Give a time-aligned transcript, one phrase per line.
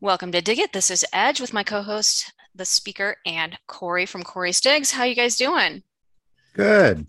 [0.00, 0.72] Welcome to Dig It.
[0.72, 4.92] This is Edge with my co-host, the speaker, and Corey from Corey's Digs.
[4.92, 5.82] How you guys doing?
[6.54, 7.06] Good.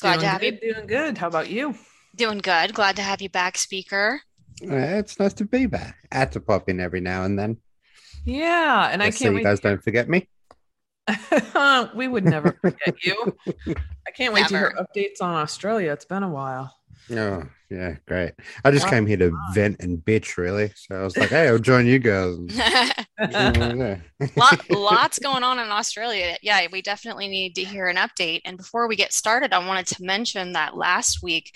[0.00, 0.74] Glad doing to have good, you.
[0.74, 1.18] Doing good.
[1.18, 1.74] How about you?
[2.16, 2.74] Doing good.
[2.74, 4.20] Glad to have you back, speaker.
[4.62, 5.96] Uh, it's nice to be back.
[6.12, 7.58] I had to pop in every now and then.
[8.24, 9.44] Yeah, and I Just so can't So you wait.
[9.44, 10.28] guys don't forget me.
[11.94, 13.36] we would never forget you.
[14.06, 15.92] I can't wait to hear updates on Australia.
[15.92, 16.74] It's been a while.
[17.10, 18.32] Oh, yeah, great.
[18.64, 18.90] I just Wow.
[18.90, 20.72] came here to vent and bitch, really.
[20.76, 22.36] So I was like, hey, I'll join you guys.
[24.36, 26.36] Lot, lots going on in Australia.
[26.42, 28.40] Yeah, we definitely need to hear an update.
[28.44, 31.54] And before we get started, I wanted to mention that last week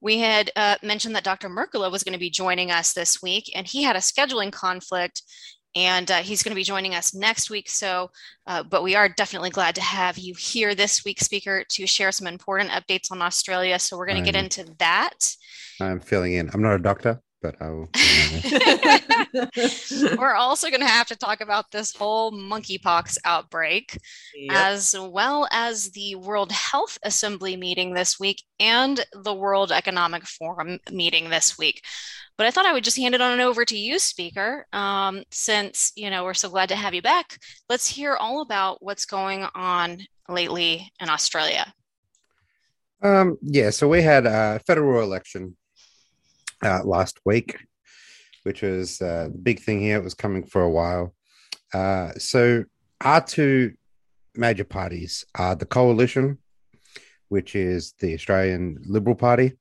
[0.00, 1.48] we had uh, mentioned that Dr.
[1.48, 5.22] Mercola was going to be joining us this week, and he had a scheduling conflict,
[5.74, 7.68] and uh, he's going to be joining us next week.
[7.68, 8.10] So,
[8.46, 12.12] uh, but we are definitely glad to have you here this week, speaker, to share
[12.12, 13.78] some important updates on Australia.
[13.78, 15.34] So we're going to get into that.
[15.80, 16.50] I'm filling in.
[16.52, 17.88] I'm not a doctor, but I will.
[20.18, 23.98] We're also going to have to talk about this whole monkeypox outbreak.
[24.34, 24.56] Yep.
[24.56, 30.78] as well as the World Health Assembly meeting this week and the World Economic Forum
[30.90, 31.82] meeting this week.
[32.36, 35.92] But I thought I would just hand it on over to you, speaker, um, since
[35.94, 37.38] you know we're so glad to have you back.
[37.68, 41.72] Let's hear all about what's going on lately in Australia.
[43.02, 45.56] Um, yeah, so we had a federal election
[46.62, 47.58] uh, last week,
[48.42, 49.98] which was uh, the big thing here.
[49.98, 51.14] It was coming for a while.
[51.72, 52.64] Uh, so
[53.00, 53.74] our two
[54.34, 56.38] major parties are the coalition,
[57.28, 59.58] which is the Australian Liberal Party.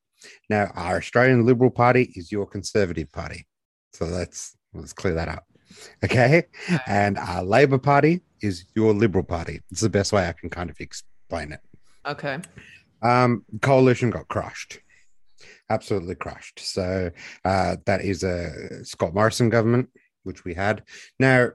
[0.50, 3.46] Now, our Australian Liberal Party is your Conservative Party.
[3.94, 5.46] So let's let's clear that up.
[6.04, 6.44] Okay.
[6.88, 9.62] And our Labor Party is your Liberal Party.
[9.72, 11.60] It's the best way I can kind of explain it.
[12.06, 12.40] okay.
[13.02, 14.80] Um, coalition got crushed,
[15.70, 16.60] absolutely crushed.
[16.60, 17.12] So
[17.44, 19.90] uh, that is a Scott Morrison government,
[20.24, 20.84] which we had.
[21.20, 21.50] Now,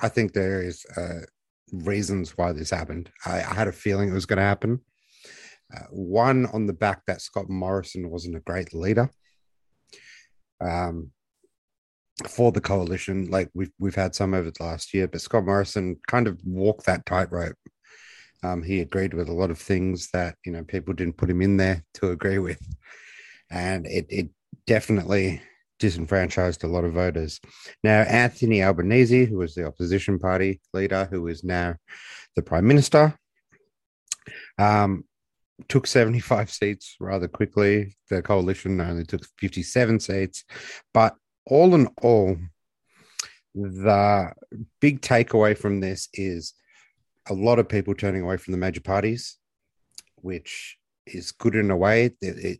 [0.00, 1.26] I think there is uh,
[1.72, 3.10] reasons why this happened.
[3.26, 4.80] I, I had a feeling it was going to happen.
[5.74, 9.10] Uh, one on the back that Scott Morrison wasn't a great leader.
[10.60, 11.10] Um,
[12.28, 15.98] for the coalition, like we've we've had some over the last year, but Scott Morrison
[16.06, 17.56] kind of walked that tightrope.
[18.42, 21.42] Um, he agreed with a lot of things that you know people didn't put him
[21.42, 22.60] in there to agree with,
[23.50, 24.30] and it it
[24.66, 25.42] definitely
[25.78, 27.38] disenfranchised a lot of voters.
[27.84, 31.74] Now Anthony Albanese, who was the opposition party leader, who is now
[32.34, 33.18] the prime minister,
[34.58, 35.04] um,
[35.68, 37.96] took seventy five seats rather quickly.
[38.10, 40.44] The coalition only took fifty seven seats,
[40.92, 41.14] but
[41.46, 42.36] all in all,
[43.54, 44.32] the
[44.80, 46.54] big takeaway from this is
[47.28, 49.38] a lot of people turning away from the major parties,
[50.16, 52.10] which is good in a way.
[52.20, 52.58] The,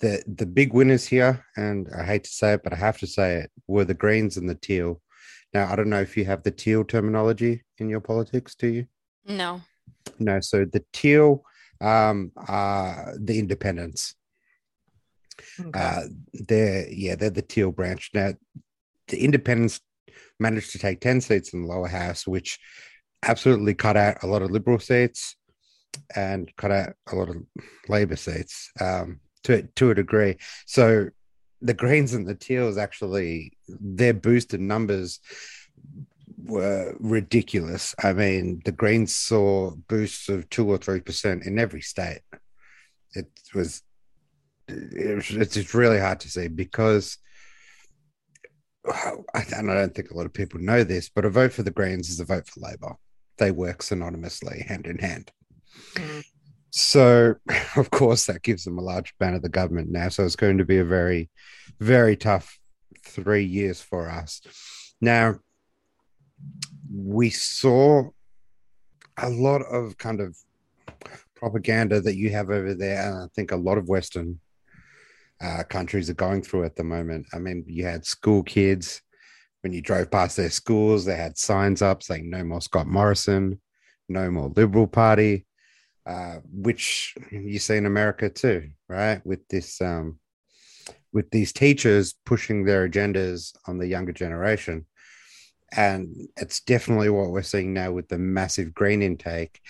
[0.00, 3.06] the the big winners here, and I hate to say it, but I have to
[3.06, 5.00] say it, were the Greens and the Teal.
[5.54, 8.86] Now, I don't know if you have the Teal terminology in your politics, do you?
[9.26, 9.62] No.
[10.18, 10.40] No.
[10.40, 11.42] So the Teal
[11.80, 14.14] um, are the independents.
[15.60, 15.78] Okay.
[15.78, 18.10] Uh, they're yeah, they're the teal branch.
[18.14, 18.32] Now,
[19.08, 19.80] the independents
[20.38, 22.58] managed to take 10 seats in the lower house, which
[23.22, 25.36] absolutely cut out a lot of liberal seats
[26.14, 27.36] and cut out a lot of
[27.88, 30.36] labor seats um, to to a degree.
[30.66, 31.08] So
[31.62, 35.20] the greens and the teals actually their boosted numbers
[36.46, 37.94] were ridiculous.
[38.02, 42.20] I mean, the greens saw boosts of two or three percent in every state.
[43.14, 43.82] It was
[44.68, 47.18] it was, it's really hard to see because
[48.88, 49.12] I,
[49.56, 51.70] and I don't think a lot of people know this, but a vote for the
[51.70, 52.96] Greens is a vote for Labor.
[53.38, 55.30] They work synonymously, hand in hand.
[55.94, 56.24] Mm.
[56.70, 57.36] So,
[57.76, 60.08] of course, that gives them a large amount of the government now.
[60.08, 61.30] So it's going to be a very,
[61.80, 62.58] very tough
[63.04, 64.40] three years for us.
[65.00, 65.36] Now,
[66.92, 68.10] we saw
[69.18, 70.36] a lot of kind of
[71.34, 74.40] propaganda that you have over there, and I think a lot of Western
[75.40, 77.26] uh, countries are going through at the moment.
[77.32, 79.02] I mean, you had school kids
[79.66, 83.60] when you drove past their schools, they had signs up saying "No more Scott Morrison,"
[84.08, 85.44] "No more Liberal Party,"
[86.06, 89.26] uh, which you see in America too, right?
[89.26, 90.20] With this, um,
[91.12, 94.86] with these teachers pushing their agendas on the younger generation.
[95.72, 99.60] And it's definitely what we're seeing now with the massive green intake.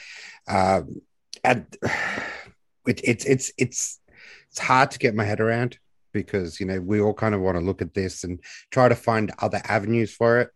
[0.46, 1.00] Um,
[1.42, 1.66] and
[2.86, 4.00] it, it's it's it's
[4.50, 5.78] it's hard to get my head around
[6.12, 8.40] because you know we all kind of want to look at this and
[8.70, 10.50] try to find other avenues for it.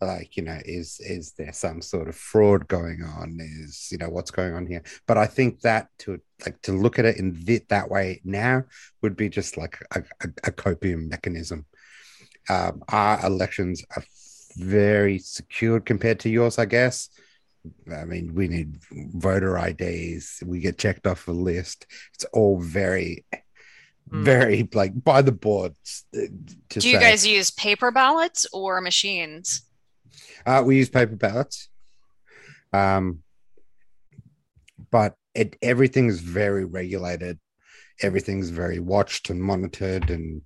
[0.00, 3.38] Like you know is is there some sort of fraud going on?
[3.40, 4.82] Is you know what's going on here?
[5.06, 8.64] But i think that to like to look at it in th- that way now
[9.00, 11.64] would be just like a, a, a copium mechanism.
[12.48, 14.04] Um, our elections are
[14.56, 17.08] very secured compared to yours i guess
[17.94, 23.24] i mean we need voter ids we get checked off a list it's all very
[24.10, 24.24] mm.
[24.24, 25.74] very like by the board
[26.12, 26.28] do
[26.74, 26.92] you say.
[26.92, 29.66] guys use paper ballots or machines
[30.46, 31.68] uh, we use paper ballots.
[32.72, 33.22] Um,
[34.90, 37.38] but it is very regulated.
[38.02, 40.10] Everything's very watched and monitored.
[40.10, 40.42] And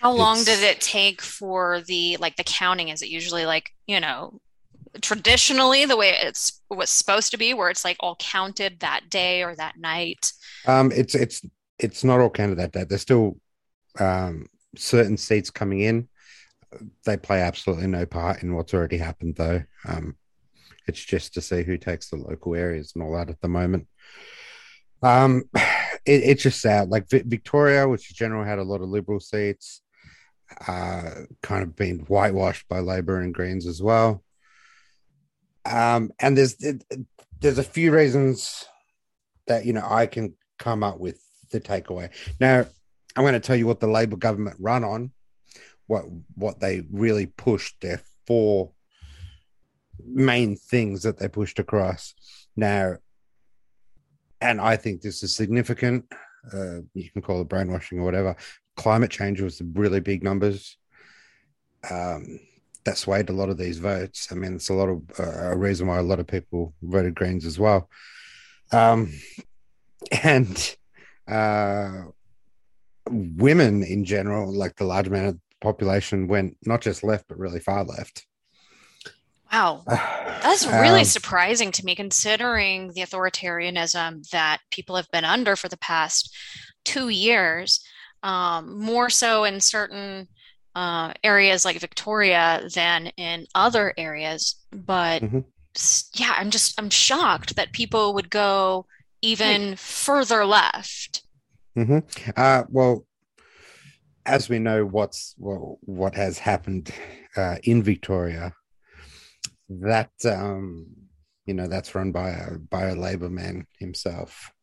[0.00, 2.88] how long did it take for the like the counting?
[2.88, 4.40] Is it usually like you know
[5.00, 9.42] traditionally the way it's was supposed to be, where it's like all counted that day
[9.42, 10.32] or that night?
[10.66, 11.44] Um, it's it's
[11.78, 12.84] it's not all counted that day.
[12.84, 13.38] There's still
[13.98, 16.08] um, certain seats coming in
[17.04, 19.62] they play absolutely no part in what's already happened, though.
[19.86, 20.16] Um,
[20.86, 23.86] it's just to see who takes the local areas and all that at the moment.
[25.02, 25.44] Um,
[26.04, 26.88] it, it's just sad.
[26.88, 29.82] Like Victoria, which in general had a lot of Liberal seats,
[30.66, 31.10] uh,
[31.42, 34.22] kind of been whitewashed by Labor and Greens as well.
[35.64, 36.56] Um, and there's
[37.40, 38.64] there's a few reasons
[39.46, 41.20] that you know I can come up with
[41.50, 42.10] the takeaway.
[42.40, 42.66] Now,
[43.16, 45.12] I'm going to tell you what the Labor government run on,
[45.86, 46.04] what
[46.34, 48.72] what they really pushed their four
[50.04, 52.14] main things that they pushed across
[52.56, 52.96] now
[54.40, 56.04] and i think this is significant
[56.52, 58.36] uh, you can call it brainwashing or whatever.
[58.76, 60.76] Climate change was the really big numbers.
[61.90, 62.40] Um,
[62.84, 64.28] that swayed a lot of these votes.
[64.30, 67.14] I mean it's a lot of uh, a reason why a lot of people voted
[67.14, 67.90] greens as well.
[68.72, 69.12] Um,
[70.22, 70.76] and
[71.28, 72.04] uh,
[73.08, 77.60] women in general like the large amount of population went not just left but really
[77.60, 78.26] far left.
[79.52, 79.84] Wow.
[79.86, 85.68] That's really um, surprising to me considering the authoritarianism that people have been under for
[85.68, 86.34] the past
[86.84, 87.84] two years,
[88.22, 90.28] um, more so in certain
[90.74, 94.56] uh, areas like Victoria than in other areas.
[94.72, 95.40] But mm-hmm.
[96.14, 98.86] yeah, I'm just, I'm shocked that people would go
[99.20, 101.22] even further left.
[101.76, 102.30] Mm-hmm.
[102.36, 103.04] Uh, well,
[104.26, 106.92] as we know what's well, what has happened
[107.36, 108.54] uh, in Victoria,
[109.70, 110.86] that um,
[111.46, 114.52] you know that's run by a by a Labor man himself.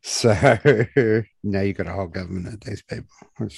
[0.00, 0.28] So
[1.42, 3.10] now you got a whole government of these people.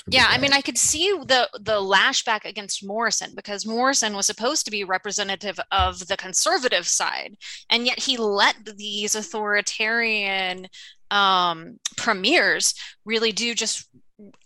[0.08, 4.64] Yeah, I mean, I could see the the lashback against Morrison because Morrison was supposed
[4.64, 7.36] to be representative of the conservative side,
[7.68, 10.66] and yet he let these authoritarian
[11.10, 12.74] um, premiers
[13.04, 13.86] really do just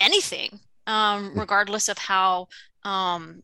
[0.01, 2.49] anything um, regardless of how
[2.85, 3.43] um,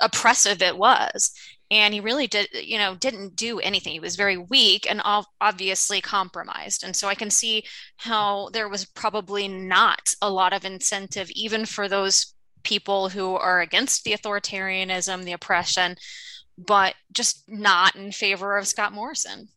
[0.00, 1.32] oppressive it was.
[1.70, 3.92] And he really did, you know, didn't do anything.
[3.92, 5.00] He was very weak and
[5.40, 6.84] obviously compromised.
[6.84, 7.64] And so I can see
[7.96, 13.60] how there was probably not a lot of incentive, even for those people who are
[13.60, 15.96] against the authoritarianism, the oppression,
[16.58, 19.48] but just not in favor of Scott Morrison.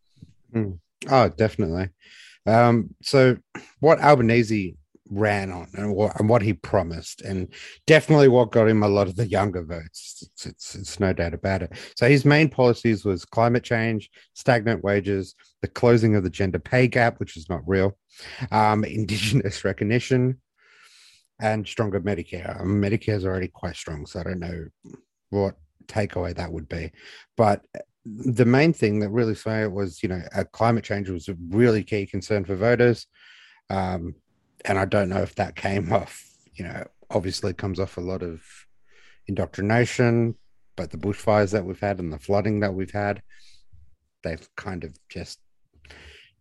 [0.53, 0.79] Mm.
[1.09, 1.89] Oh, definitely.
[2.45, 3.37] Um, so,
[3.79, 4.77] what Albanese
[5.09, 7.47] ran on and what, and what he promised, and
[7.85, 10.23] definitely what got him a lot of the younger votes.
[10.23, 11.73] It's, it's, it's no doubt about it.
[11.95, 16.87] So his main policies was climate change, stagnant wages, the closing of the gender pay
[16.87, 17.97] gap, which is not real,
[18.51, 20.41] um, indigenous recognition,
[21.39, 22.59] and stronger Medicare.
[22.59, 24.65] Um, Medicare is already quite strong, so I don't know
[25.29, 25.55] what
[25.87, 26.91] takeaway that would be,
[27.35, 27.61] but
[28.05, 31.35] the main thing that really saw it was, you know, uh, climate change was a
[31.49, 33.05] really key concern for voters.
[33.69, 34.15] Um,
[34.67, 38.21] and I don't know if that came off, you know, obviously comes off a lot
[38.21, 38.41] of
[39.27, 40.35] indoctrination,
[40.75, 43.21] but the bushfires that we've had and the flooding that we've had,
[44.23, 45.39] they've kind of just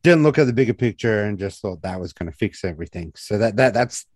[0.03, 3.13] didn't look at the bigger picture and just thought that was going to fix everything.
[3.17, 4.07] So that that that's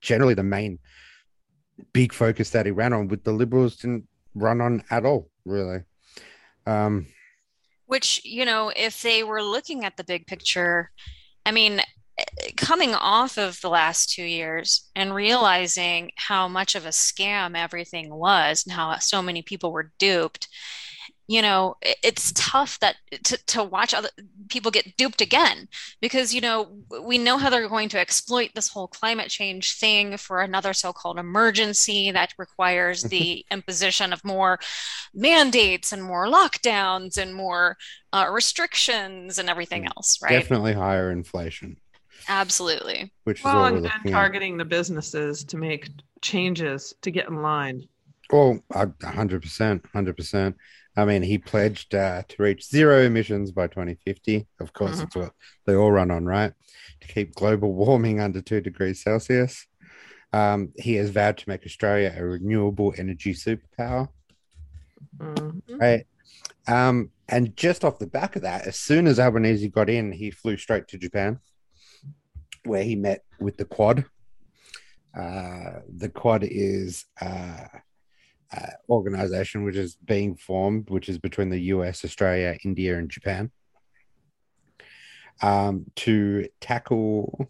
[0.00, 0.78] generally the main
[1.92, 3.08] big focus that he ran on.
[3.08, 5.80] With the Liberals didn't run on at all, really.
[6.66, 7.06] Um,
[7.86, 10.90] Which you know, if they were looking at the big picture,
[11.44, 11.82] I mean,
[12.56, 18.14] coming off of the last two years and realizing how much of a scam everything
[18.14, 20.48] was and how so many people were duped
[21.28, 24.08] you know it's tough that to, to watch other
[24.48, 25.68] people get duped again
[26.00, 26.68] because you know
[27.02, 31.18] we know how they're going to exploit this whole climate change thing for another so-called
[31.18, 34.58] emergency that requires the imposition of more
[35.14, 37.76] mandates and more lockdowns and more
[38.12, 40.30] uh, restrictions and everything mm, else right?
[40.30, 41.76] definitely higher inflation
[42.28, 43.12] Absolutely.
[43.24, 45.88] Which well, is and, and targeting the businesses to make
[46.22, 47.86] changes to get in line.
[48.30, 48.60] Well,
[49.02, 50.56] hundred percent, hundred percent.
[50.96, 54.46] I mean, he pledged uh, to reach zero emissions by 2050.
[54.60, 55.04] Of course, Mhm.
[55.04, 55.32] it's what
[55.66, 56.52] they all run on, right?
[57.02, 59.66] To keep global warming under two degrees Celsius.
[60.32, 64.08] Um, he has vowed to make Australia a renewable energy superpower.
[65.18, 65.62] Mhm.
[65.80, 66.06] Right.
[66.66, 70.30] Um, and just off the back of that, as soon as Albanese got in, he
[70.30, 71.38] flew straight to Japan,
[72.66, 74.04] where he met with the Quad.
[75.16, 77.66] Uh, the Quad is uh,
[78.54, 83.50] uh, organization which is being formed, which is between the US, Australia, India, and Japan,
[85.42, 87.48] um, to tackle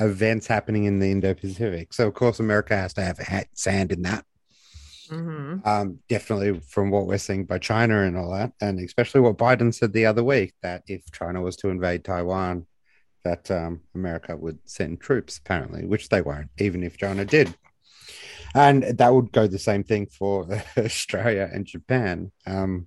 [0.00, 1.92] events happening in the Indo-Pacific.
[1.92, 4.24] So, of course, America has to have ha- sand in that
[5.08, 5.64] Mhm.
[5.64, 9.72] um, definitely from what we're seeing by China and all that, and especially what Biden
[9.72, 12.66] said the other week that if China was to invade Taiwan,
[13.26, 17.54] that um, America would send troops, apparently, which they won't, even if China did.
[18.54, 20.46] And that would go the same thing for
[20.78, 22.30] Australia and Japan.
[22.46, 22.86] Um,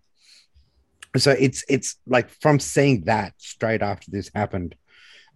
[1.17, 4.75] so it's it's like from seeing that straight after this happened.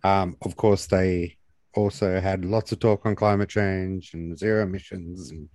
[0.03, 1.38] Um, of course, they
[1.74, 5.50] also had lots of talk on climate change and zero emissions and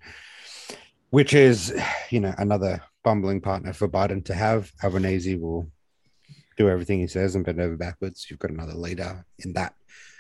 [1.11, 1.75] which is,
[2.11, 4.71] you know, another bumbling partner for Biden to have.
[4.85, 5.71] Albanese will
[6.59, 8.27] do everything he says and bend over backwards.
[8.29, 9.75] You've got another leader in that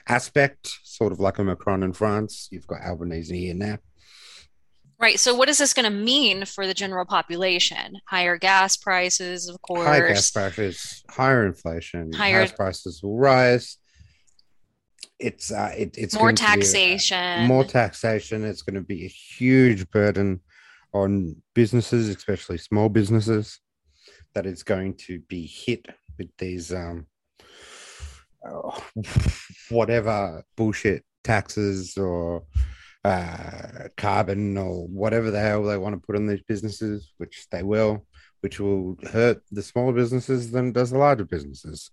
[0.06, 2.48] aspect, sort of like a Macron in France.
[2.50, 3.80] You've got Albanese in there.
[5.00, 5.20] Right.
[5.20, 7.98] So, what is this going to mean for the general population?
[8.06, 9.86] Higher gas prices, of course.
[9.86, 13.76] Higher gas prices, higher inflation, Higher- house prices will rise.
[15.20, 17.46] It's uh, it, it's more going to be, uh, taxation.
[17.46, 18.44] more taxation.
[18.44, 20.40] It's going to be a huge burden
[20.92, 23.60] on businesses, especially small businesses,
[24.34, 25.86] that is going to be hit
[26.18, 27.06] with these um,
[28.46, 28.84] oh,
[29.70, 32.44] whatever bullshit taxes or
[33.04, 37.62] uh, carbon or whatever the hell they want to put on these businesses, which they
[37.62, 38.06] will,
[38.40, 41.90] which will hurt the smaller businesses than it does the larger businesses.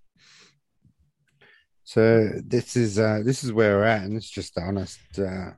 [1.83, 5.51] So this is uh, this is where we're at, and it's just the honest, uh,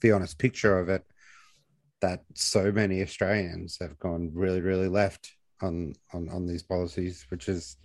[0.00, 1.04] the honest picture of it.
[2.00, 7.48] That so many Australians have gone really, really left on on on these policies, which
[7.48, 7.76] is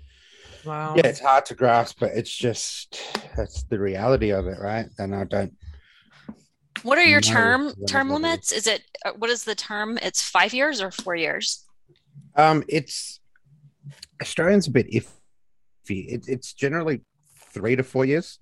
[0.66, 0.94] Wow.
[0.96, 3.00] yeah, it's hard to grasp, but it's just
[3.36, 4.88] that's the reality of it, right?
[4.98, 5.54] And I don't.
[6.84, 8.52] What are your term term limits?
[8.52, 9.98] Is it uh, what is the term?
[10.02, 11.66] It's five years or four years?
[12.36, 13.20] Um, it's
[14.22, 16.08] Australians a bit iffy.
[16.08, 17.02] It, it's generally
[17.54, 18.40] three to four years,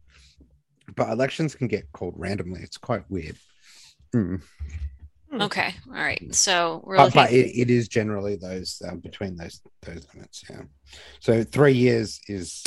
[0.96, 2.62] but elections can get called randomly.
[2.62, 3.38] It's quite weird.
[4.15, 4.41] Mm.
[5.29, 5.41] Hmm.
[5.41, 6.34] Okay, all right.
[6.34, 7.22] So we're But, looking.
[7.24, 10.43] but it, it is generally those um, between those those limits.
[10.50, 10.62] Yeah.
[11.19, 12.63] So three years is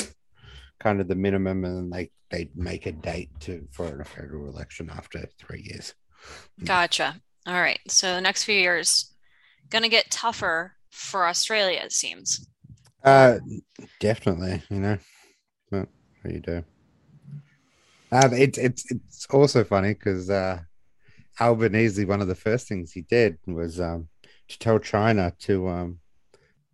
[0.79, 4.89] kind of the minimum, and they they make a date to for a federal election
[4.95, 5.95] after three years.
[6.63, 7.15] Gotcha.
[7.47, 7.79] All right.
[7.87, 9.11] So the next few years
[9.69, 12.47] gonna get tougher for Australia, it seems.
[13.03, 13.39] Uh,
[13.99, 14.61] definitely.
[14.69, 14.97] You know,
[15.71, 15.87] but
[16.21, 16.63] what do you do?
[18.11, 20.59] Um, it's it's it's also funny because uh,
[21.41, 24.07] Albanese, one of the first things he did was um
[24.49, 25.99] to tell China to um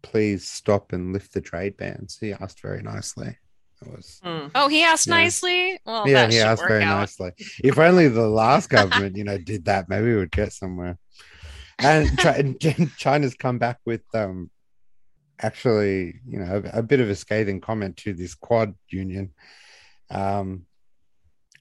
[0.04, 2.18] please stop and lift the trade bans.
[2.20, 3.38] He asked very nicely.
[3.82, 4.48] It was Hmm.
[4.54, 5.16] Oh, he asked Yeah.
[5.16, 5.80] nicely.
[5.86, 7.00] Well, yeah, he asked very out.
[7.00, 7.32] nicely.
[7.64, 10.98] If only the last government, you know, did that, maybe we would get somewhere.
[11.80, 12.60] And
[12.98, 14.50] China's come back with um
[15.40, 19.34] actually, you know, a, a bit of a scathing comment to this Quad Union,
[20.10, 20.66] um,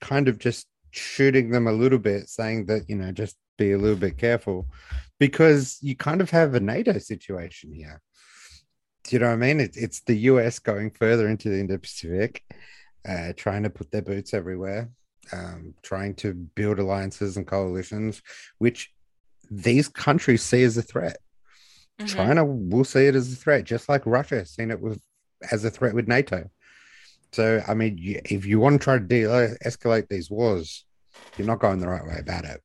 [0.01, 3.79] kind of just shooting them a little bit, saying that you know, just be a
[3.79, 4.67] little bit careful,
[5.19, 8.01] because you kind of have a NATO situation here.
[9.05, 9.61] Do you know what I mean?
[9.61, 12.43] It, it's the US going further into the Indo-Pacific,
[13.09, 14.91] uh, trying to put their boots everywhere,
[15.33, 18.21] um, trying to build alliances and coalitions,
[18.59, 18.93] which
[19.51, 21.19] these countries see as a threat.
[22.01, 22.09] Mhm.
[22.09, 25.01] China will see it as a threat, just like Russia has seen it with
[25.53, 26.51] as a threat with NATO.
[27.33, 30.86] So, I mean, if you want to try to de-escalate these wars,
[31.37, 32.63] you're not going the right way about it.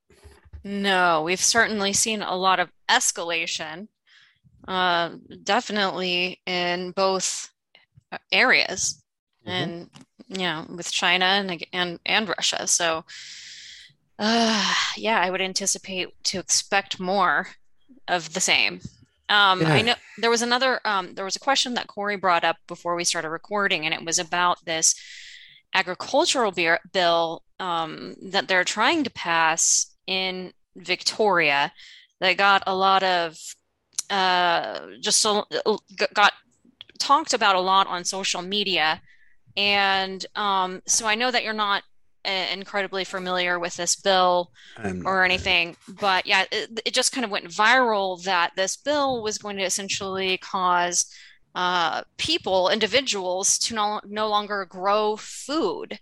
[0.64, 3.88] No, we've certainly seen a lot of escalation,
[4.68, 7.50] uh, definitely in both
[8.32, 9.04] areas,
[9.48, 9.52] Mhm.
[9.52, 9.90] and
[10.28, 12.68] you know, with China and and and Russia.
[12.68, 13.06] So,
[14.20, 17.50] uh, yeah, I would anticipate to expect more
[18.08, 18.82] of the same.
[19.30, 22.58] Um, I know there was another um, there was a question that Corey brought up
[22.68, 24.96] before we started recording, and it was about this
[25.74, 31.72] agricultural beer, bill um, that they're trying to pass in Victoria
[32.20, 33.38] that got a lot of
[34.10, 35.46] uh, just so,
[36.14, 36.34] got
[37.00, 39.02] talked about a lot on social media.
[39.58, 41.84] And um, so I know that you're not
[42.26, 47.26] uh, incredibly familiar with this bill Um, or anything, but yeah, it, it just kind
[47.26, 51.12] of went viral that this bill was going to essentially cause
[51.56, 56.00] uh, people, individuals, to no, no longer grow food.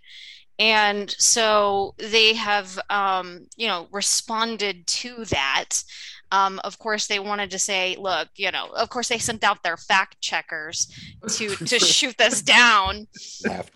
[0.59, 5.83] And so they have, um, you know, responded to that.
[6.31, 9.63] Um, of course, they wanted to say, look, you know, of course, they sent out
[9.63, 10.93] their fact checkers
[11.29, 13.07] to to shoot this down
[13.45, 13.71] have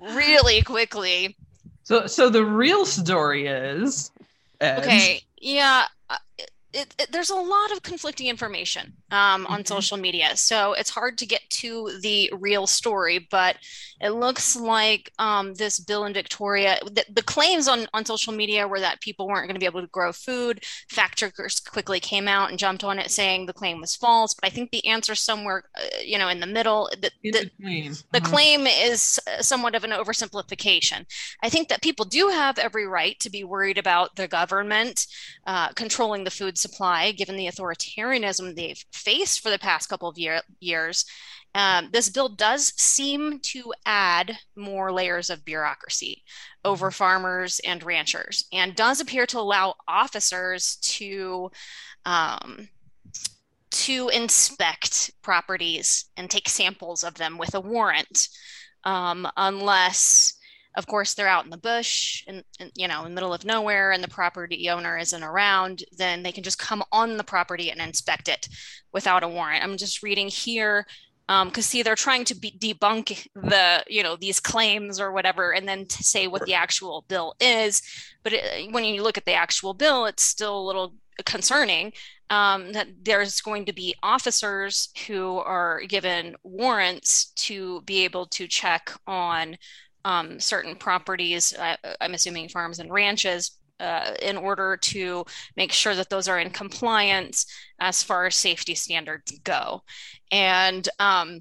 [0.00, 1.36] really quickly.
[1.84, 4.10] So, so the real story is,
[4.60, 6.16] Ed, Okay, yeah, uh,
[6.74, 9.68] it, it, there's a lot of conflicting information um, on Mhm.
[9.68, 13.18] social media, so it's hard to get to the real story.
[13.30, 13.56] But
[14.04, 18.68] it looks like um, this bill in Victoria, the, the claims on, on social media
[18.68, 20.62] were that people weren't going to be able to grow food.
[20.90, 24.34] Fact checkers quickly came out and jumped on it, saying the claim was false.
[24.34, 26.90] But I think the answer somewhere, uh, you know, in the middle.
[27.00, 27.94] The, the, between.
[28.12, 28.24] the Mhm.
[28.30, 31.06] claim is uh, somewhat of an oversimplification.
[31.42, 35.06] I think that people do have every right to be worried about the government
[35.46, 40.18] uh, controlling the food supply, given the authoritarianism they've faced for the past couple of
[40.18, 41.06] year, years.
[41.56, 46.24] Um, this bill does seem to add more layers of bureaucracy
[46.64, 51.48] over farmers and ranchers, and does appear to allow officers to
[52.04, 52.68] um,
[53.70, 58.28] to inspect properties and take samples of them with a warrant,
[58.82, 60.34] um, unless,
[60.76, 63.44] of course, they're out in the bush and, and, you know in the middle of
[63.44, 65.84] nowhere and the property owner isn't around.
[65.96, 68.48] Then they can just come on the property and inspect it
[68.92, 69.62] without a warrant.
[69.62, 70.84] I'm just reading here
[71.26, 75.66] because see they're trying to be, debunk the you know these claims or whatever and
[75.66, 77.82] then to say what the actual bill is.
[78.22, 81.92] But it, when you look at the actual bill it's still a little concerning
[82.30, 88.46] um, that there's going to be officers who are given warrants to be able to
[88.46, 89.56] check on
[90.04, 95.24] um, certain properties uh, i'm assuming farms and ranches uh, in order to
[95.56, 97.46] make sure that those are in compliance
[97.80, 99.82] as far as safety standards go.
[100.30, 101.40] And um,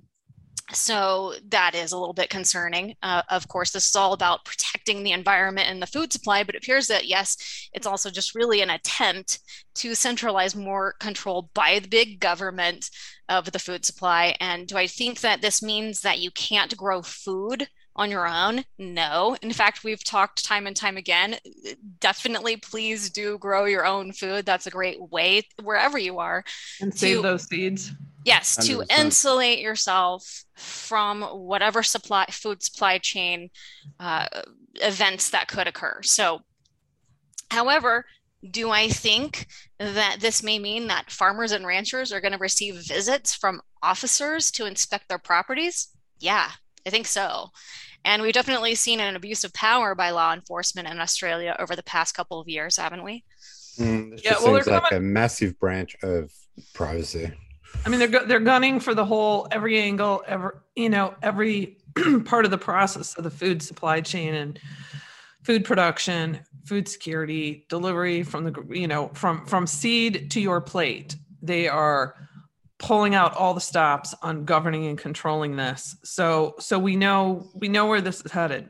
[0.71, 2.95] so that is a little bit concerning.
[3.03, 6.55] Uh, of course, this is all about protecting the environment and the food supply, but
[6.55, 9.39] it appears that, yes, it's also just really an attempt
[9.75, 12.89] to centralize more control by the big government
[13.29, 14.35] of the food supply.
[14.39, 17.67] And do I think that this means that you can't grow food?
[17.95, 18.63] On your own?
[18.79, 19.37] No.
[19.41, 21.35] In fact, we've talked time and time again.
[21.99, 24.45] Definitely, please do grow your own food.
[24.45, 26.43] That's a great way, wherever you are.
[26.81, 27.91] and save to- those seeds.
[28.25, 28.99] Yes, to 100%.
[28.99, 33.49] insulate yourself from whatever supply food supply chain
[33.99, 34.27] uh,
[34.75, 35.99] events that could occur.
[36.03, 36.39] So,
[37.51, 38.05] however,
[38.49, 42.75] do I think that this may mean that farmers and ranchers are going to receive
[42.75, 45.89] visits from officers to inspect their properties?
[46.19, 46.49] Yeah,
[46.85, 47.49] I think so.
[48.05, 51.83] And we've definitely seen an abuse of power by law enforcement in Australia over the
[51.83, 53.23] past couple of years, haven't we?
[53.79, 56.31] Mm, this Yeah, just well, they're seems like coming- a massive branch of
[56.73, 57.31] privacy.
[57.85, 61.77] I mean, they're they're gunning for the whole every angle, every you know, every
[62.25, 64.59] part of the process of the food supply chain and
[65.43, 71.15] food production, food security, delivery from the you know from from seed to your plate.
[71.41, 72.15] They are
[72.83, 75.95] pulling out all the stops on governing and controlling this.
[76.03, 78.69] So so we know we know where this is headed.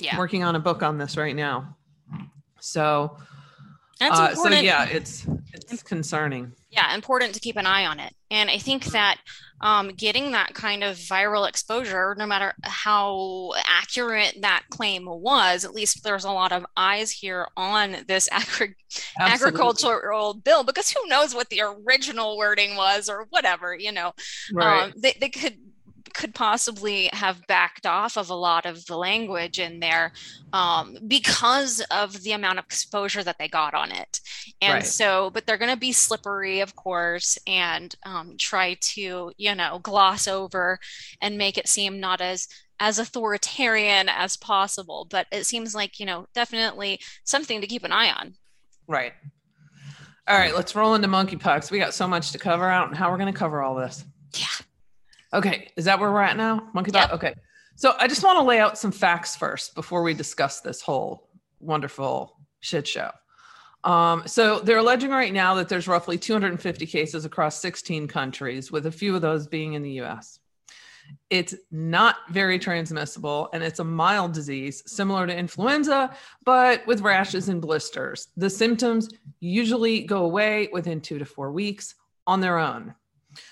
[0.00, 0.18] Yeah.
[0.18, 1.76] Working on a book on this right now.
[2.60, 3.16] So
[3.98, 6.52] That's uh, so yeah, it's it's concerning.
[6.70, 8.12] yeah, important to keep an eye on it.
[8.30, 9.18] And I think that
[9.60, 15.74] um, getting that kind of viral exposure, no matter how accurate that claim was, at
[15.74, 18.76] least there's a lot of eyes here on this agri-
[19.20, 24.12] agricultural bill because who knows what the original wording was or whatever, you know.
[24.52, 24.84] Right.
[24.84, 25.58] Um, they, they could
[26.18, 30.10] could possibly have backed off of a lot of the language in there
[30.52, 34.20] um, because of the amount of exposure that they got on it.
[34.60, 34.84] And Right.
[34.84, 39.78] so, but they're going to be slippery, of course, and um, try to, you know,
[39.80, 40.80] gloss over
[41.22, 42.48] and make it seem not as
[42.80, 45.06] as authoritarian as possible.
[45.08, 48.34] But it seems like, you know, definitely something to keep an eye on.
[48.88, 49.12] Right.
[50.26, 51.70] All right, let's roll into monkeypox.
[51.70, 54.04] We got so much to cover out and how we're going to cover all this.
[54.36, 54.46] Yeah.
[55.32, 56.70] Okay, is that where we're at now?
[56.74, 56.94] Monkeypox?
[56.94, 57.12] Yep.
[57.12, 57.34] Okay.
[57.76, 61.28] So I just want to lay out some facts first before we discuss this whole
[61.60, 63.10] wonderful shit show.
[63.84, 68.86] Um, so they're alleging right now that there's roughly 250 cases across 16 countries, with
[68.86, 70.40] a few of those being in the US.
[71.30, 76.14] It's not very transmissible and it's a mild disease similar to influenza,
[76.44, 78.28] but with rashes and blisters.
[78.36, 79.08] The symptoms
[79.40, 81.94] usually go away within two to four weeks
[82.26, 82.94] on their own.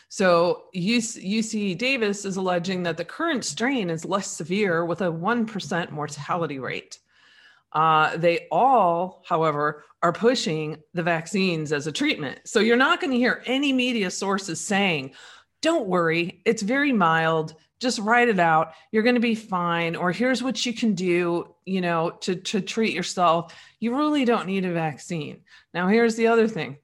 [0.08, 5.12] So UC, UC Davis is alleging that the current strain is less severe with a
[5.12, 6.98] 1% mortality rate.
[7.72, 12.40] Uh, they all, however, are pushing the vaccines as a treatment.
[12.44, 15.12] So you're not going to hear any media sources saying,
[15.62, 17.54] don't worry, it's very mild.
[17.80, 18.72] Just write it out.
[18.92, 19.96] You're going to be fine.
[19.96, 23.54] Or here's what you can do, you know, to, to treat yourself.
[23.80, 25.42] You really don't need a vaccine.
[25.74, 26.78] Now, here's the other thing.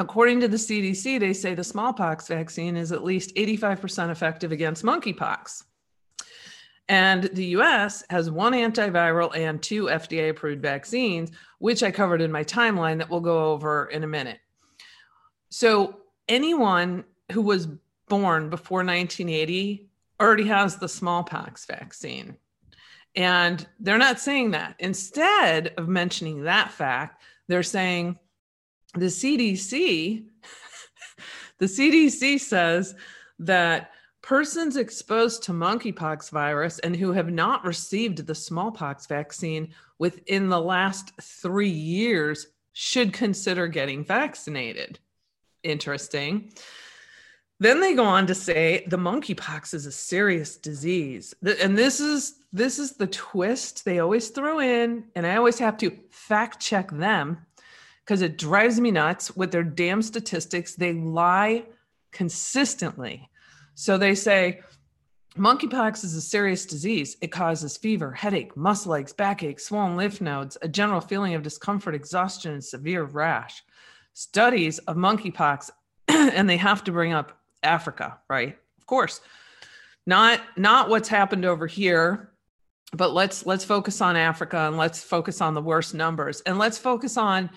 [0.00, 4.84] According to the CDC, they say the smallpox vaccine is at least 85% effective against
[4.84, 5.64] monkeypox.
[6.88, 12.32] And the US has one antiviral and two FDA approved vaccines, which I covered in
[12.32, 14.38] my timeline that we'll go over in a minute.
[15.50, 17.68] So, anyone who was
[18.08, 19.88] born before 1980
[20.20, 22.36] already has the smallpox vaccine.
[23.14, 24.76] And they're not saying that.
[24.78, 28.18] Instead of mentioning that fact, they're saying
[28.94, 30.24] the CDC,
[31.58, 32.94] the CDC says
[33.38, 33.90] that
[34.22, 40.60] persons exposed to monkeypox virus and who have not received the smallpox vaccine within the
[40.60, 44.98] last three years should consider getting vaccinated.
[45.62, 46.52] Interesting.
[47.60, 51.34] Then they go on to say the monkeypox is a serious disease.
[51.42, 55.76] And this is this is the twist they always throw in and I always have
[55.78, 57.46] to fact check them
[58.08, 60.74] because it drives me nuts with their damn statistics.
[60.74, 61.64] They lie
[62.10, 63.28] consistently.
[63.74, 64.60] So they say
[65.36, 67.18] monkeypox is a serious disease.
[67.20, 71.94] It causes fever, headache, muscle aches, backache, swollen lymph nodes, a general feeling of discomfort,
[71.94, 73.62] exhaustion, and severe rash.
[74.14, 75.68] Studies of monkeypox,
[76.08, 78.56] and they have to bring up Africa, right?
[78.78, 79.20] Of course.
[80.06, 82.30] Not not what's happened over here,
[82.94, 86.40] but let's let's focus on Africa and let's focus on the worst numbers.
[86.46, 87.50] And let's focus on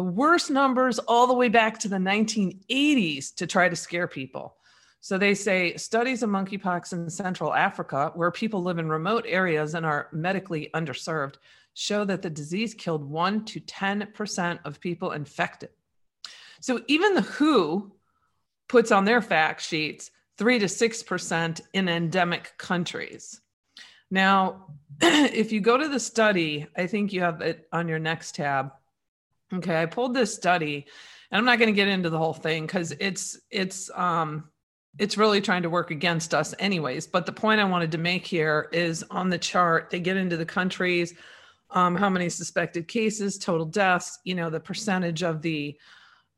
[0.00, 4.56] the worst numbers all the way back to the 1980s to try to scare people.
[5.02, 9.74] So they say studies of monkeypox in Central Africa, where people live in remote areas
[9.74, 11.34] and are medically underserved,
[11.74, 15.68] show that the disease killed 1 to 10% of people infected.
[16.62, 17.92] So even the WHO
[18.68, 23.38] puts on their fact sheets 3 to 6% in endemic countries.
[24.10, 24.64] Now,
[25.02, 28.72] if you go to the study, I think you have it on your next tab.
[29.52, 30.86] Okay, I pulled this study,
[31.30, 34.48] and I'm not going to get into the whole thing because it's it's um
[34.98, 37.06] it's really trying to work against us anyways.
[37.06, 40.36] But the point I wanted to make here is on the chart, they get into
[40.36, 41.14] the countries,
[41.70, 45.78] um, how many suspected cases, total deaths, you know, the percentage of the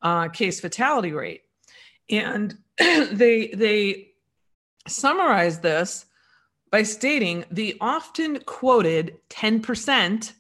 [0.02, 1.42] uh, case fatality rate
[2.12, 4.08] and they they
[4.86, 6.06] summarize this
[6.70, 10.32] by stating the often quoted 10%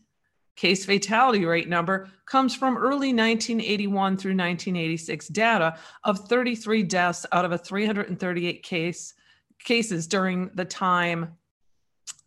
[0.56, 7.44] case fatality rate number comes from early 1981 through 1986 data of 33 deaths out
[7.44, 9.14] of a 338 case
[9.58, 11.36] cases during the time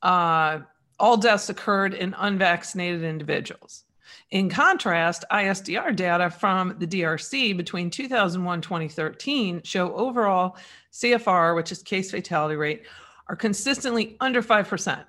[0.02, 0.60] uh,
[1.00, 3.86] all deaths occurred in unvaccinated individuals
[4.32, 10.58] in contrast, ISDR data from the DRC between 2001 2013 show overall
[10.92, 12.84] CFR, which is case fatality rate,
[13.28, 15.04] are consistently under 5%.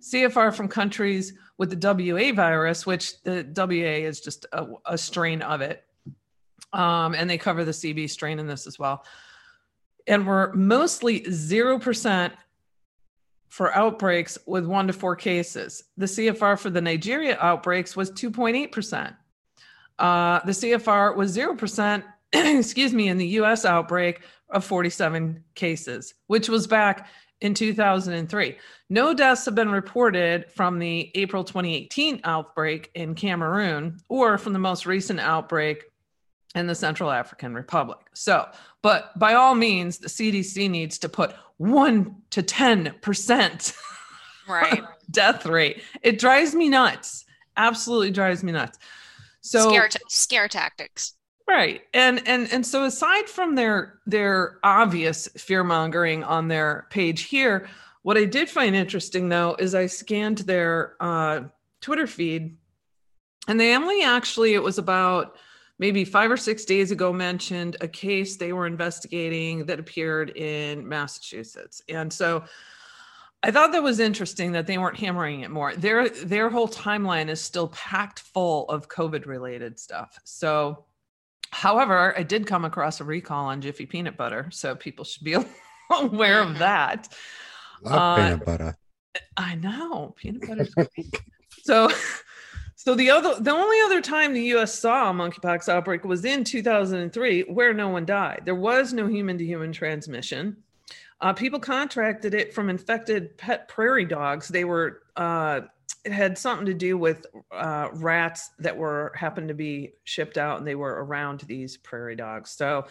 [0.00, 5.42] CFR from countries with the WA virus, which the WA is just a, a strain
[5.42, 5.84] of it,
[6.72, 9.04] um, and they cover the CB strain in this as well.
[10.06, 12.32] And we're mostly 0%
[13.48, 15.84] for outbreaks with one to four cases.
[15.96, 19.14] The CFR for the Nigeria outbreaks was 2.8%.
[19.98, 26.48] Uh, the CFR was 0%, excuse me, in the US outbreak of 47 cases, which
[26.48, 27.08] was back
[27.40, 28.56] in 2003.
[28.88, 34.58] No deaths have been reported from the April 2018 outbreak in Cameroon or from the
[34.58, 35.84] most recent outbreak
[36.54, 37.98] in the Central African Republic.
[38.14, 38.48] So,
[38.82, 43.76] but by all means, the CDC needs to put one to 10%
[44.48, 45.82] right death rate.
[46.02, 47.24] It drives me nuts.
[47.56, 48.78] Absolutely drives me nuts.
[49.40, 51.14] So scare, t- scare tactics.
[51.48, 51.82] Right.
[51.94, 57.68] And and and so aside from their their obvious fear mongering on their page here,
[58.02, 61.42] what I did find interesting though is I scanned their uh,
[61.80, 62.56] Twitter feed
[63.48, 65.36] and they only actually it was about
[65.78, 70.88] maybe five or six days ago mentioned a case they were investigating that appeared in
[70.88, 71.82] Massachusetts.
[71.88, 72.44] And so
[73.42, 75.76] I thought that was interesting that they weren't hammering it more.
[75.76, 80.18] Their their whole timeline is still packed full of COVID related stuff.
[80.24, 80.85] So
[81.56, 85.36] however, I did come across a recall on Jiffy peanut butter, so people should be
[85.90, 87.08] aware of that.
[87.82, 88.76] Love uh, peanut butter.
[89.36, 91.20] I know peanut butter's great.
[91.62, 91.88] so
[92.74, 94.78] so the other, the only other time the U.S.
[94.78, 98.42] saw a monkeypox outbreak was in 2003, where no one died.
[98.44, 100.58] There was no human-to-human transmission.
[101.20, 104.48] Uh, people contracted it from infected pet prairie dogs.
[104.48, 105.62] They were uh,
[106.06, 110.58] it had something to do with uh, rats that were happened to be shipped out,
[110.58, 112.50] and they were around these prairie dogs.
[112.50, 112.86] So,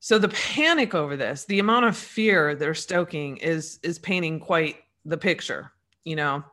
[0.00, 4.76] so the panic over this, the amount of fear they're stoking, is is painting quite
[5.04, 5.72] the picture.
[6.04, 6.44] You know,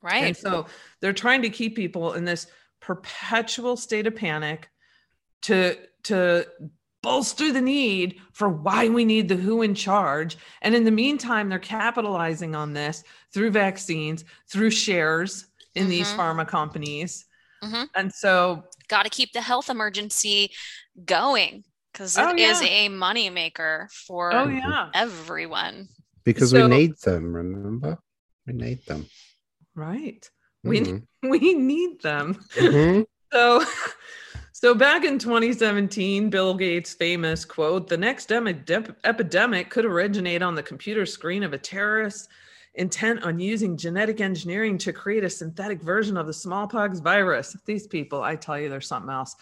[0.00, 0.24] right?
[0.24, 0.66] And so
[1.00, 2.46] they're trying to keep people in this
[2.78, 4.68] perpetual state of panic
[5.42, 6.46] to to
[7.08, 10.36] bolster the need for why we need the WHO in charge.
[10.60, 15.90] And in the meantime, they're capitalizing on this through vaccines, through shares in mm-hmm.
[15.90, 17.24] these pharma companies.
[17.64, 17.84] Mm-hmm.
[17.94, 20.52] And so, got to keep the health emergency
[21.02, 22.50] going because it oh, yeah.
[22.50, 24.90] is a money maker for oh, yeah.
[24.94, 25.88] everyone.
[26.24, 27.98] Because so, we need them, remember?
[28.46, 29.06] We need them.
[29.74, 30.28] Right.
[30.66, 30.98] Mm-hmm.
[31.22, 32.34] We we need them.
[32.54, 33.02] Mm-hmm.
[33.32, 33.64] So
[34.60, 40.64] so back in 2017, Bill Gates' famous quote, the next epidemic could originate on the
[40.64, 42.28] computer screen of a terrorist
[42.74, 47.56] intent on using genetic engineering to create a synthetic version of the smallpox virus.
[47.66, 49.36] These people, I tell you, there's something else.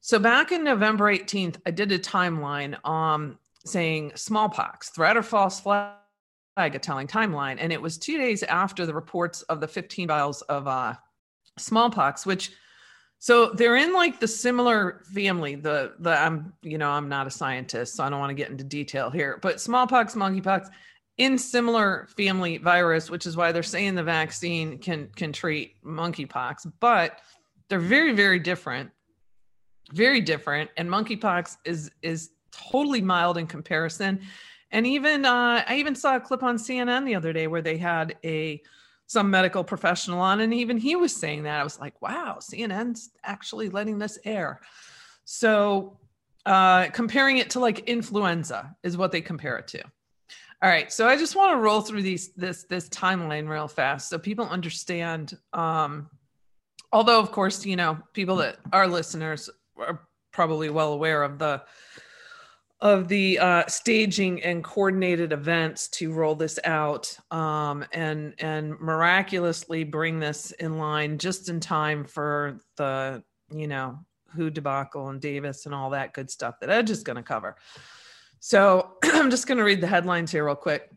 [0.00, 5.58] So back in November 18th, I did a timeline um, saying smallpox, threat or false
[5.58, 5.96] flag,
[6.56, 7.56] a telling timeline.
[7.58, 10.94] And it was two days after the reports of the 15 vials of uh,
[11.58, 12.52] smallpox, which–
[13.22, 15.54] so they're in like the similar family.
[15.54, 18.48] The the I'm you know I'm not a scientist, so I don't want to get
[18.48, 19.38] into detail here.
[19.42, 20.68] But smallpox, monkeypox,
[21.18, 26.72] in similar family virus, which is why they're saying the vaccine can can treat monkeypox,
[26.80, 27.20] but
[27.68, 28.90] they're very very different,
[29.92, 30.70] very different.
[30.78, 34.22] And monkeypox is is totally mild in comparison.
[34.70, 37.76] And even uh, I even saw a clip on CNN the other day where they
[37.76, 38.62] had a
[39.10, 41.58] some medical professional on, and even he was saying that.
[41.58, 44.60] I was like, wow, CNN's actually letting this air.
[45.24, 45.98] So
[46.46, 49.82] uh, comparing it to like influenza is what they compare it to.
[50.62, 54.08] All right, so I just want to roll through these this this timeline real fast
[54.08, 55.36] so people understand.
[55.52, 56.08] Um,
[56.92, 61.62] although, of course, you know, people that are listeners are probably well aware of the
[62.82, 69.84] of the uh, staging and coordinated events to roll this out um, and and miraculously
[69.84, 73.98] bring this in line just in time for the you know
[74.34, 77.56] who debacle and Davos and all that good stuff that Edge is going to cover.
[78.38, 80.90] So I'm just going to read the headlines here real quick.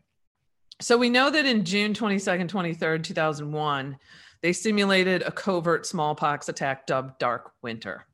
[0.80, 3.96] So we know that in June 22nd, 23rd, 2001,
[4.42, 8.06] they simulated a covert smallpox attack dubbed Dark Winter.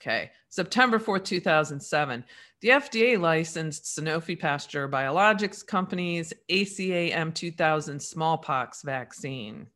[0.00, 0.30] Okay.
[0.48, 2.24] September 4th, 2007,
[2.62, 9.66] the FDA licensed Sanofi Pasteur Biologics Company's ACAM 2000 smallpox vaccine.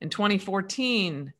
[0.00, 1.32] In 2014,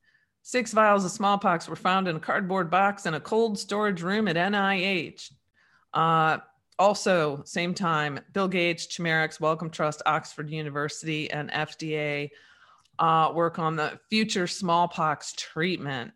[0.42, 4.26] six vials of smallpox were found in a cardboard box in a cold storage room
[4.26, 5.30] at NIH.
[5.92, 6.38] Uh,
[6.78, 12.30] also, same time, Bill Gates, Chimerix, Wellcome Trust, Oxford University, and FDA
[12.98, 16.12] uh, work on the future smallpox treatment.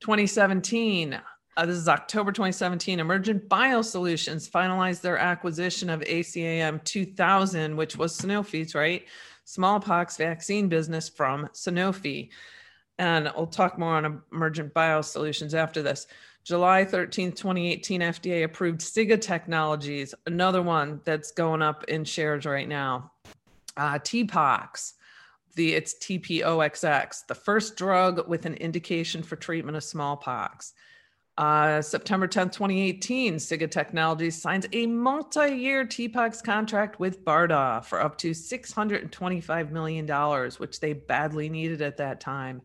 [0.00, 1.20] 2017,
[1.60, 3.00] uh, this is October 2017.
[3.00, 9.04] Emergent Biosolutions finalized their acquisition of ACAM 2000, which was Sanofi's, right?
[9.44, 12.30] Smallpox vaccine business from Sanofi.
[12.98, 16.06] And we'll talk more on Emergent Biosolutions after this.
[16.44, 22.68] July 13, 2018, FDA approved SIGA Technologies, another one that's going up in shares right
[22.68, 23.12] now.
[23.76, 24.94] Uh, TPOXX,
[25.56, 30.72] the it's TPOXX, the first drug with an indication for treatment of smallpox.
[31.38, 38.00] Uh, September 10th, 2018, SIGA Technologies signs a multi year TPOXX contract with BARDA for
[38.00, 40.06] up to $625 million,
[40.58, 42.60] which they badly needed at that time.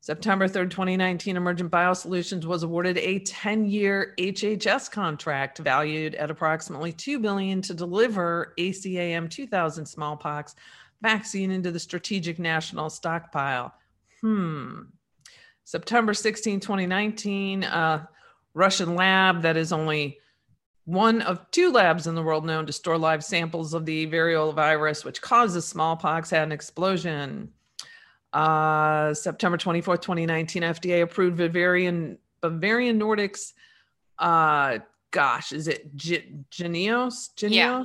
[0.00, 6.92] September 3rd, 2019, Emergent Biosolutions was awarded a 10 year HHS contract valued at approximately
[6.92, 10.54] 2 billion to deliver ACAM 2000 smallpox
[11.02, 13.74] vaccine into the strategic national stockpile.
[14.20, 14.82] Hmm,
[15.68, 18.08] September 16, 2019, a
[18.54, 20.18] Russian lab that is only
[20.86, 24.54] one of two labs in the world known to store live samples of the variola
[24.54, 27.52] virus, which causes smallpox, had an explosion.
[28.32, 33.52] Uh, September 24, 2019, FDA approved Bavarian, Bavarian Nordic's,
[34.18, 34.78] uh,
[35.10, 37.34] gosh, is it G- Jynneos?
[37.36, 37.50] Jynneos?
[37.50, 37.84] Yeah.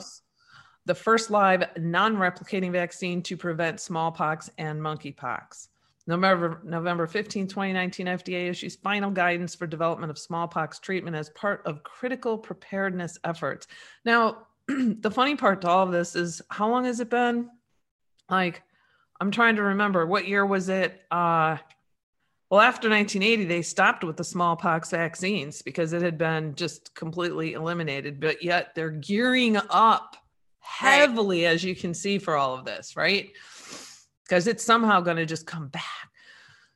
[0.86, 5.67] The first live non replicating vaccine to prevent smallpox and monkeypox.
[6.06, 11.62] November, November 15, 2019, FDA issues final guidance for development of smallpox treatment as part
[11.66, 13.68] of critical preparedness efforts.
[14.04, 17.50] Now, the funny part to all of this is how long has it been?
[18.30, 18.63] Like,
[19.22, 21.02] I'm trying to remember what year was it?
[21.10, 21.58] Uh,
[22.50, 27.54] well, after 1980, they stopped with the smallpox vaccines because it had been just completely
[27.54, 30.18] eliminated, but yet they're gearing up
[30.60, 31.54] heavily, right.
[31.54, 33.32] as you can see, for all of this, right?
[34.23, 35.83] Because it's somehow going to just come back.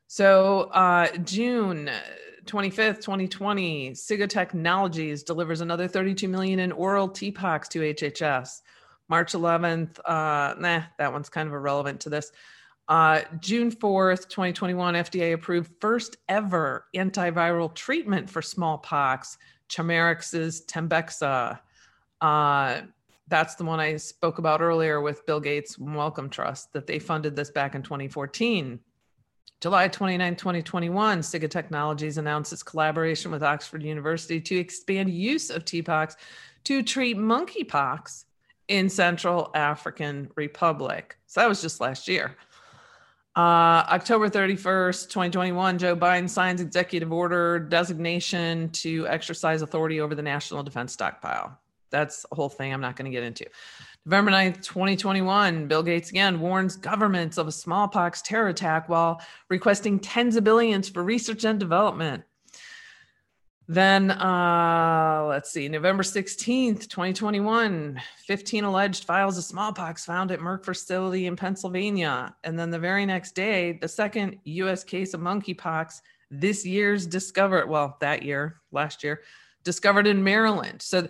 [0.07, 1.89] So, uh, June
[2.45, 8.61] 25th, 2020, SIGA Technologies delivers another 32 million in oral TPOXX to HHS.
[9.09, 12.31] March 11th, uh, nah, that one's kind of irrelevant to this.
[12.87, 19.37] Uh, June 4th, 2021, FDA approved first ever antiviral treatment for smallpox,
[19.69, 21.59] Chimerix's Tembexa.
[22.21, 22.81] Uh,
[23.27, 27.35] that's the one I spoke about earlier with Bill Gates Wellcome Trust, that they funded
[27.35, 28.79] this back in 2014.
[29.59, 35.65] July 29, 2021, SIGA Technologies announced its collaboration with Oxford University to expand use of
[35.65, 36.15] TPOXX
[36.65, 38.25] to treat monkeypox
[38.67, 41.17] in Central African Republic.
[41.25, 42.35] So that was just last year.
[43.35, 50.21] Uh, October 31st, 2021, Joe Biden signs executive order designation to exercise authority over the
[50.21, 51.57] national defense stockpile.
[51.89, 53.45] That's a whole thing I'm not going to get into.
[54.05, 59.99] November 9th, 2021, Bill Gates again warns governments of a smallpox terror attack while requesting
[59.99, 62.23] tens of billions for research and development.
[63.69, 70.63] Then uh, let's see, November 16th, 2021, 15 alleged files of smallpox found at Merck
[70.63, 72.33] facility in Pennsylvania.
[72.45, 75.99] And then the very next day, the second US case of monkeypox
[76.31, 79.23] this year's discovered, well, that year, last year,
[79.65, 80.81] discovered in Maryland.
[80.81, 81.09] So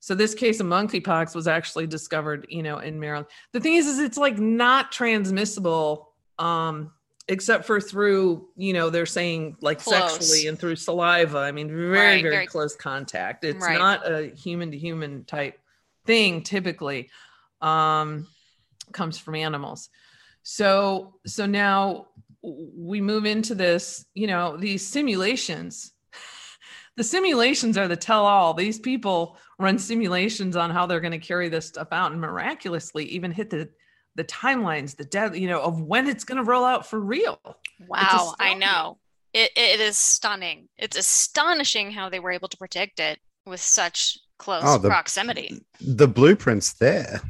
[0.00, 3.26] so this case of monkeypox was actually discovered, you know, in Maryland.
[3.52, 6.92] The thing is, is it's like not transmissible um
[7.28, 10.12] except for through you know they're saying like close.
[10.12, 13.78] sexually and through saliva i mean very right, very, very, close contact it's right.
[13.78, 15.58] not a human to human type
[16.06, 17.10] thing typically
[17.60, 18.26] um
[18.92, 19.90] comes from animals
[20.42, 22.06] so so now
[22.42, 25.92] we move into this you know these simulations
[26.98, 31.18] the simulations are the tell all these people run simulations on how they're going to
[31.18, 33.68] carry this stuff out and miraculously even hit the
[34.16, 37.38] the timelines, the dead, you know, of when it's going to roll out for real.
[37.86, 38.98] Wow, I know.
[39.32, 40.68] It, it is stunning.
[40.76, 45.64] It's astonishing how they were able to predict it with such close oh, the, proximity.
[45.80, 47.20] The blueprint's there.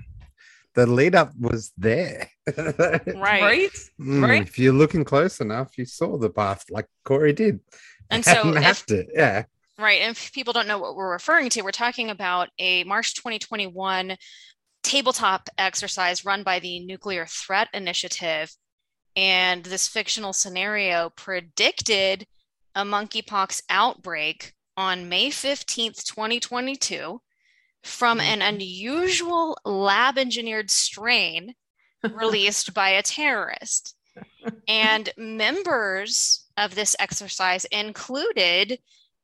[0.77, 2.31] The lead up was there.
[2.57, 3.15] right.
[3.15, 3.71] Right.
[4.01, 4.43] Mm, right.
[4.43, 7.61] If you're looking close enough, you saw the path like Corey did.
[8.09, 9.11] And so if, it.
[9.13, 9.45] Yeah.
[9.79, 10.03] Right.
[10.03, 14.17] And if people don't know what we're referring to, we're talking about a March 2021
[14.83, 18.51] tabletop exercise run by the Nuclear Threat Initiative.
[19.15, 22.27] And this fictional scenario predicted
[22.75, 27.21] a monkeypox outbreak on May 15th, 2022,
[27.85, 28.55] from an mm-hmm.
[28.55, 31.55] unusual lab engineered strain
[32.13, 33.95] released by a terrorist.
[34.67, 38.79] And members of this exercise included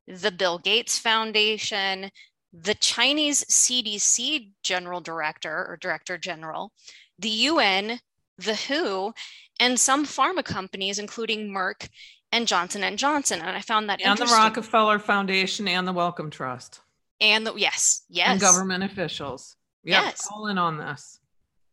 [0.06, 2.10] the Bill Gates Foundation,
[2.52, 6.72] the Chinese CDC general director or director general,
[7.18, 8.00] the UN,
[8.38, 9.12] the WHO,
[9.60, 11.88] and some pharma companies, including Merck
[12.32, 13.40] and Johnson and Johnson.
[13.40, 16.80] And I found that and the Rockefeller Foundation and the Wellcome Trust.
[17.20, 19.56] And the yes, yes, and government officials.
[19.84, 21.20] Yep, yes, all in on this.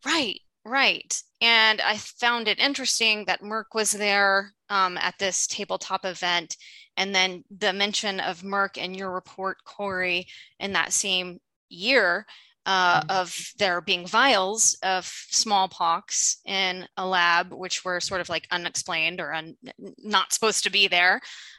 [0.06, 1.22] Right, right.
[1.40, 6.56] And I found it interesting that Merck was there um, at this tabletop event
[6.96, 10.26] and then the mention of Merck in your report, Corey,
[10.58, 12.26] in that same year
[12.64, 13.10] uh, mm-hmm.
[13.10, 19.20] of there being vials of smallpox in a lab, which were sort of like unexplained
[19.20, 19.56] or un-
[19.98, 21.14] not supposed to be there.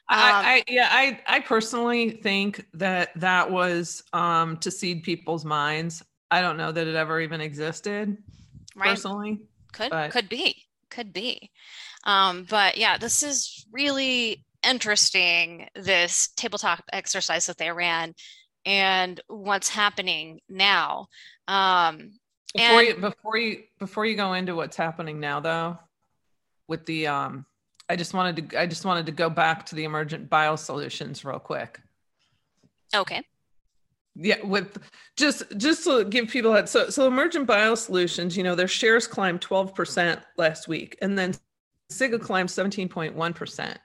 [0.09, 5.45] Um, I, I, yeah, I, I personally think that that was um, to seed people's
[5.45, 6.03] minds.
[6.31, 8.17] I don't know that it ever even existed.
[8.75, 8.89] Right.
[8.89, 9.41] Personally,
[9.71, 10.11] could but.
[10.11, 11.51] could be, could be.
[12.05, 18.13] Um, but yeah, this is really interesting this tabletop exercise that they ran
[18.65, 21.07] and what's happening now.
[21.47, 22.13] Um
[22.53, 25.79] before and, you before you before you go into what's happening now though
[26.67, 27.45] with the um
[27.89, 31.39] i just wanted to i just wanted to go back to the emergent biosolutions real
[31.39, 31.79] quick.
[32.95, 33.23] Okay.
[34.15, 34.77] Yeah with
[35.17, 39.41] just just to give people that so so emergent biosolutions you know their shares climbed
[39.41, 41.33] 12% last week and then
[41.93, 43.75] SIGA climbed 17.1%.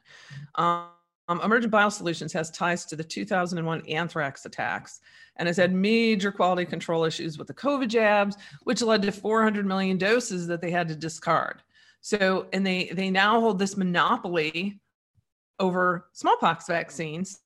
[0.55, 0.89] Um,
[1.43, 5.01] Emergent Biosolutions has ties to the 2001 anthrax attacks
[5.37, 9.67] and has had major quality control issues with the COVID jabs, which led to 400
[9.67, 11.63] million doses that they had to discard.
[12.01, 14.81] So, and they they now hold this monopoly
[15.59, 17.41] over smallpox vaccines,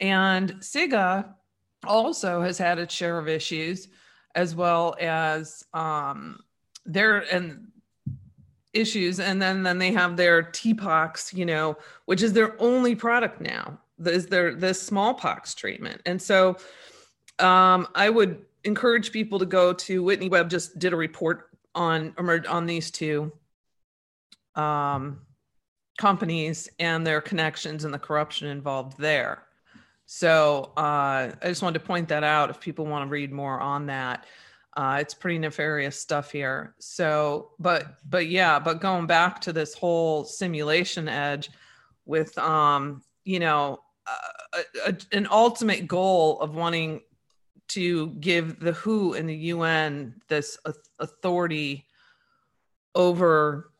[0.00, 1.32] and SIGA
[1.84, 3.88] also has had its share of issues,
[4.34, 6.38] as well as um,
[6.84, 7.68] there and
[8.76, 13.40] issues and then then they have their TPOXX, you know, which is their only product
[13.40, 13.78] now.
[14.04, 16.02] Is their this smallpox treatment.
[16.06, 16.56] And so
[17.38, 22.14] um I would encourage people to go to Whitney Webb just did a report on
[22.48, 23.32] on these two
[24.56, 25.20] um,
[25.98, 29.42] companies and their connections and the corruption involved there.
[30.06, 33.60] So uh, I just wanted to point that out if people want to read more
[33.60, 34.24] on that.
[34.76, 36.74] Uh, it's pretty nefarious stuff here.
[36.78, 41.50] So, but but yeah, but going back to this whole simulation edge
[42.04, 43.80] with um, you know,
[44.54, 47.00] a, a, an ultimate goal of wanting
[47.68, 50.58] to give the WHO and the UN this
[51.00, 51.86] authority
[52.94, 53.70] over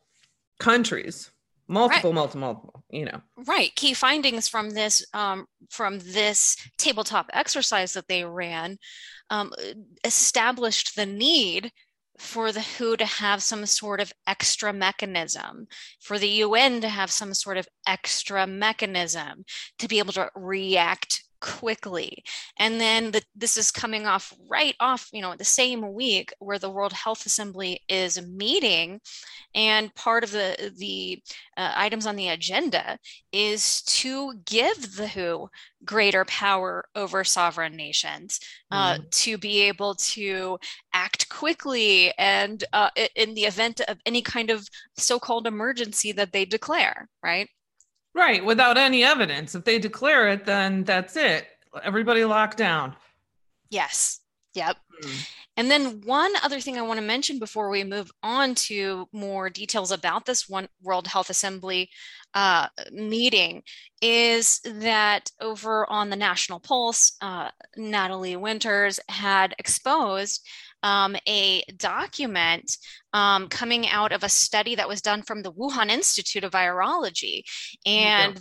[0.59, 1.31] countries
[1.67, 2.15] multiple right.
[2.15, 8.07] multiple multiple you know right key findings from this um, from this tabletop exercise that
[8.07, 8.77] they ran
[9.29, 9.51] um,
[10.03, 11.71] established the need
[12.17, 15.67] for the WHO to have some sort of extra mechanism,
[16.01, 19.45] for the UN to have some sort of extra mechanism
[19.77, 22.23] to be able to react quickly
[22.57, 26.59] and then the, this is coming off right off you know the same week where
[26.59, 28.99] the world health assembly is meeting
[29.55, 31.21] and part of the the
[31.57, 32.97] uh, items on the agenda
[33.31, 35.49] is to give the who
[35.85, 38.39] greater power over sovereign nations
[38.71, 39.03] uh, mm-hmm.
[39.11, 40.57] to be able to
[40.93, 44.67] act quickly and uh, in the event of any kind of
[44.97, 47.49] so-called emergency that they declare right
[48.17, 49.53] Right, without any evidence.
[49.53, 51.47] If they declare it, then that's it.
[51.83, 52.95] Everybody locked down.
[53.69, 54.21] Yes.
[54.55, 54.75] Yep.
[55.03, 55.29] Mm.
[55.57, 59.51] And then one other thing I want to mention before we move on to more
[59.51, 61.91] details about this one World Health Assembly
[62.33, 63.61] uh, meeting
[64.01, 70.43] is that over on the National Pulse, uh, Natalie Winters had exposed
[70.83, 72.77] um, a document
[73.13, 77.43] um, coming out of a study that was done from the Wuhan Institute of Virology.
[77.85, 78.39] And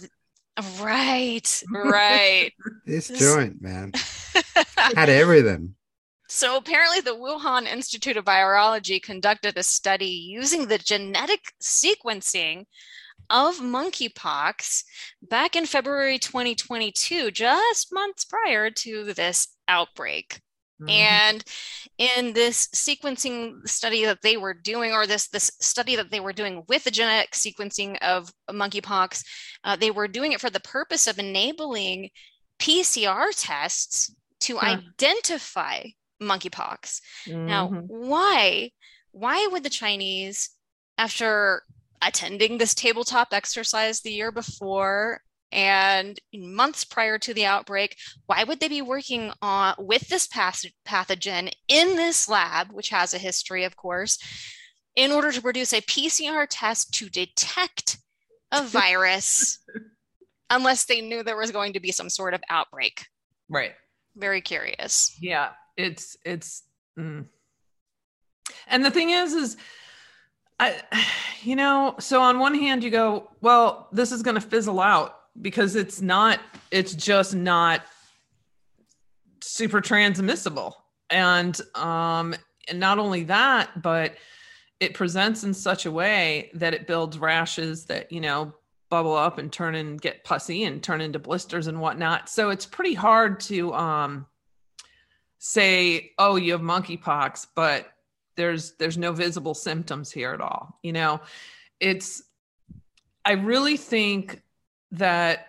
[0.59, 0.82] yeah.
[0.82, 2.53] right, right.
[2.84, 3.93] this joint, man,
[4.76, 5.74] had everything.
[6.28, 12.64] So apparently, the Wuhan Institute of Virology conducted a study using the genetic sequencing
[13.30, 14.84] of monkeypox
[15.22, 20.41] back in February 2022, just months prior to this outbreak.
[20.81, 20.91] Mm-hmm.
[20.91, 21.45] And
[21.99, 26.33] in this sequencing study that they were doing, or this this study that they were
[26.33, 29.24] doing with the genetic sequencing of monkeypox,
[29.64, 32.11] uh, they were doing it for the purpose of enabling
[32.59, 34.77] PCR tests to huh.
[34.79, 35.83] identify
[36.22, 37.01] monkeypox.
[37.27, 37.47] Mm-hmm.
[37.47, 38.70] Now, why
[39.12, 40.51] why would the Chinese,
[40.99, 41.62] after
[42.03, 45.22] attending this tabletop exercise the year before
[45.57, 47.96] and months prior to the outbreak
[48.26, 53.18] why would they be working on with this pathogen in this lab which has a
[53.18, 54.18] history of course
[54.94, 57.98] in order to produce a pcr test to detect
[58.52, 59.59] a virus
[60.50, 63.04] unless they knew there was going to be some sort of outbreak?
[63.48, 63.72] Right.
[64.14, 65.16] Very curious.
[65.20, 66.62] Yeah it's it's
[66.98, 67.26] mm.
[68.66, 69.57] and the thing is is
[70.59, 70.80] I,
[71.42, 75.14] you know, so on one hand, you go, well, this is going to fizzle out
[75.41, 77.82] because it's not it's just not
[79.41, 80.76] super transmissible.
[81.11, 82.34] And um
[82.68, 84.14] and not only that but
[84.80, 88.53] it presents in such a way that it builds rashes that you know
[88.89, 92.28] bubble up and turn and get pussy and turn into blisters and whatnot.
[92.28, 94.26] So it's pretty hard to um
[95.39, 97.87] say oh you have monkeypox but
[98.37, 101.20] there's there's no visible symptoms here at all you know?
[101.78, 102.22] It's
[103.24, 104.41] i really think
[104.93, 105.47] that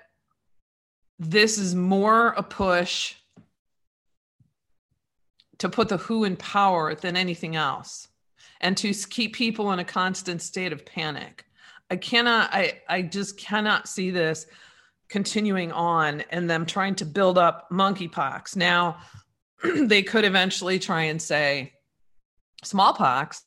[1.19, 3.15] this is more a push
[5.57, 8.07] to put the WHO in power than anything else
[8.61, 11.45] and to keep people in a constant state of panic.
[11.89, 14.45] I cannot, I, I just cannot see this
[15.09, 18.55] continuing on and them trying to build up monkeypox.
[18.55, 18.97] Now,
[19.63, 21.73] they could eventually try and say
[22.63, 23.43] smallpox,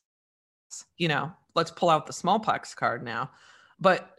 [0.97, 3.31] you know, let's pull out the smallpox card now.
[3.79, 4.09] But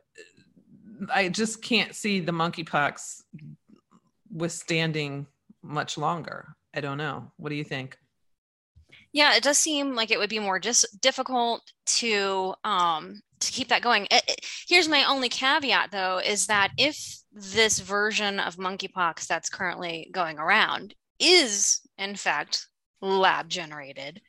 [1.13, 3.23] I just can't see the monkeypox
[4.31, 5.27] withstanding
[5.63, 6.57] much longer.
[6.75, 7.31] I don't know.
[7.37, 7.99] What do you think?
[9.13, 13.69] Yeah, it does seem like it would be more just difficult to um to keep
[13.69, 14.07] that going.
[14.11, 19.51] It, it, here's my only caveat though is that if this version of monkeypox that's
[19.51, 22.67] currently going around is in fact
[23.01, 24.21] lab generated,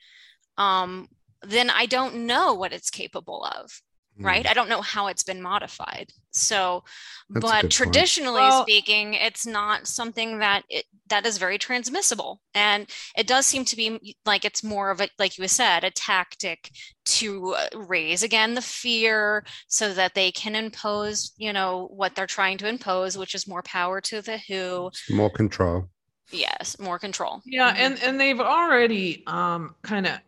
[0.58, 1.08] um,
[1.42, 3.82] then I don't know what it's capable of
[4.20, 4.46] right?
[4.46, 4.50] Mm.
[4.50, 6.12] I don't know how it's been modified.
[6.32, 6.84] So,
[7.30, 12.90] That's but traditionally well, speaking, it's not something that it, that is very transmissible, and
[13.16, 16.72] it does seem to be like it's more of a, like you said, a tactic
[17.06, 22.26] to uh, raise again the fear, so that they can impose, you know, what they're
[22.26, 25.88] trying to impose, which is more power to the WHO, more control.
[26.32, 27.42] Yes, more control.
[27.46, 27.82] Yeah, mm-hmm.
[27.82, 30.20] and and they've already um, kind of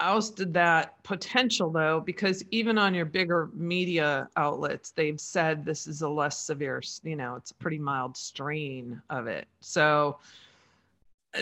[0.00, 6.02] ousted that potential though, because even on your bigger media outlets, they've said this is
[6.02, 9.46] a less severe, you know, it's a pretty mild strain of it.
[9.60, 10.18] So,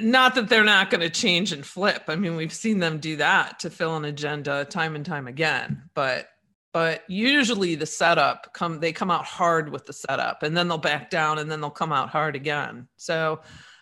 [0.02, 2.04] not that they're not going to change and flip.
[2.08, 5.82] I mean, we've seen them do that to fill an agenda time and time again,
[5.94, 6.28] but
[6.72, 10.76] but usually the setup come they come out hard with the setup and then they'll
[10.76, 12.88] back down and then they'll come out hard again.
[12.96, 13.40] So,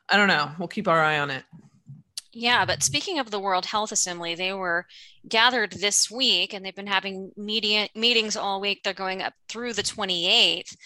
[0.09, 0.51] I don't know.
[0.59, 1.45] We'll keep our eye on it.
[2.39, 4.84] Yeah, but speaking of the World Health Assembly, they were
[5.26, 8.82] gathered this week and they've been having media, meetings all week.
[8.84, 10.76] They're going up through the 28th.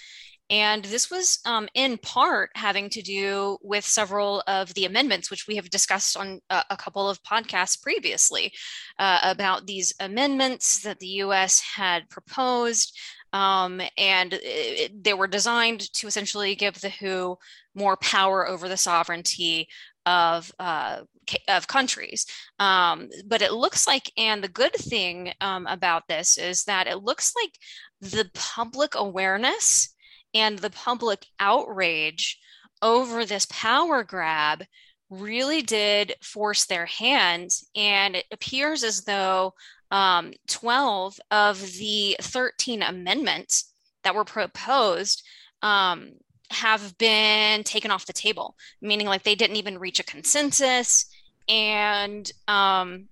[0.48, 5.48] And this was um, in part having to do with several of the amendments, which
[5.48, 8.52] we have discussed on a, a couple of podcasts previously
[9.00, 12.96] uh, about these amendments that the US had proposed.
[13.32, 17.38] Um, and it, they were designed to essentially give the WHO
[17.74, 19.66] more power over the sovereignty
[20.06, 21.00] of uh,
[21.48, 22.26] of countries.
[22.58, 27.02] Um, but it looks like, and the good thing um, about this is that it
[27.02, 27.52] looks like
[28.00, 29.94] the public awareness
[30.34, 32.38] and the public outrage
[32.82, 34.64] over this power grab
[35.10, 37.50] really did force their hand.
[37.74, 39.54] And it appears as though
[39.90, 43.72] um, 12 of the 13 amendments
[44.04, 45.22] that were proposed
[45.62, 46.12] um,
[46.50, 51.06] have been taken off the table, meaning like they didn't even reach a consensus.
[51.50, 53.08] And um,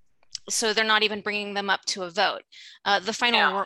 [0.49, 2.41] so they're not even bringing them up to a vote.
[2.85, 3.39] Uh, the final.
[3.39, 3.65] Yeah.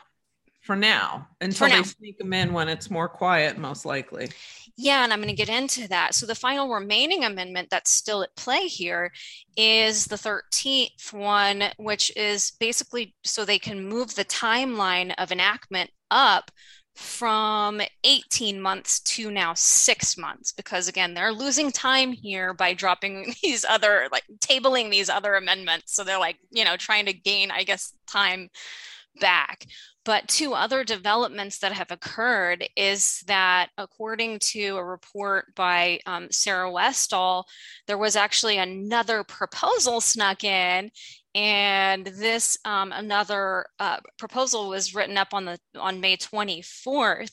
[0.61, 4.29] For now, until for they sneak them in when it's more quiet, most likely.
[4.77, 6.15] Yeah, and I'm going to get into that.
[6.15, 9.11] So, the final remaining amendment that's still at play here
[9.57, 15.89] is the 13th one, which is basically so they can move the timeline of enactment
[16.09, 16.49] up
[16.95, 23.33] from 18 months to now six months because again they're losing time here by dropping
[23.43, 25.93] these other like tabling these other amendments.
[25.95, 28.49] So they're like you know trying to gain i guess time
[29.19, 29.65] back.
[30.05, 36.27] But two other developments that have occurred is that according to a report by um,
[36.29, 37.45] sarah westall
[37.87, 40.91] there was actually another proposal snuck in
[41.35, 47.31] and this um, another uh, proposal was written up on the on May 24th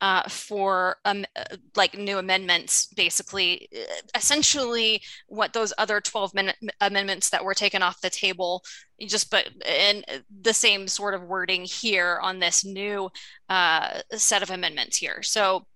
[0.00, 1.44] uh, for um, uh,
[1.76, 7.82] like new amendments, basically, uh, essentially what those other 12 minute amendments that were taken
[7.82, 8.64] off the table,
[9.02, 10.02] just but in
[10.40, 13.10] the same sort of wording here on this new
[13.50, 15.22] uh, set of amendments here.
[15.22, 15.66] So,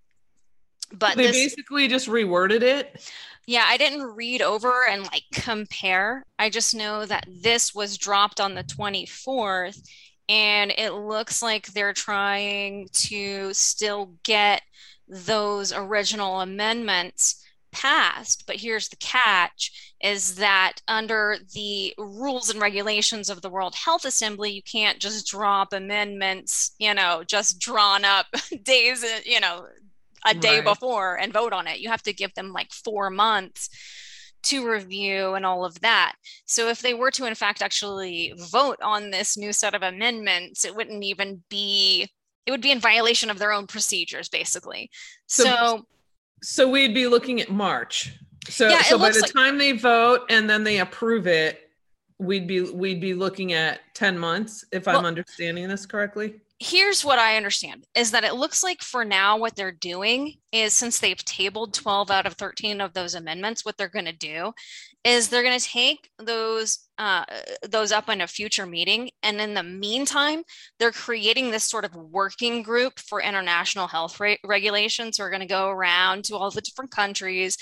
[0.93, 3.12] but they this, basically just reworded it.
[3.47, 6.24] Yeah, I didn't read over and like compare.
[6.38, 9.80] I just know that this was dropped on the 24th
[10.28, 14.62] and it looks like they're trying to still get
[15.09, 23.28] those original amendments passed but here's the catch is that under the rules and regulations
[23.28, 28.26] of the world health assembly you can't just drop amendments you know just drawn up
[28.62, 29.66] days you know
[30.27, 30.64] a day right.
[30.64, 31.79] before and vote on it.
[31.79, 33.68] You have to give them like four months
[34.45, 36.14] to review and all of that.
[36.45, 40.64] So if they were to, in fact, actually vote on this new set of amendments,
[40.64, 42.09] it wouldn't even be,
[42.47, 44.91] it would be in violation of their own procedures, basically.
[45.27, 45.87] So, so,
[46.43, 48.14] so we'd be looking at March.
[48.49, 51.66] So, yeah, so by the like- time they vote and then they approve it,
[52.18, 57.05] we'd be we'd be looking at 10 months if well, i'm understanding this correctly here's
[57.05, 60.99] what I understand is that it looks like for now, what they're doing is since
[60.99, 64.53] they've tabled 12 out of 13 of those amendments, what they're going to do
[65.05, 67.24] is they're going to take those uh,
[67.68, 69.11] those up in a future meeting.
[69.22, 70.42] And in the meantime,
[70.78, 75.18] they're creating this sort of working group for international health re- regulations.
[75.18, 77.57] We're going to go around to all the different countries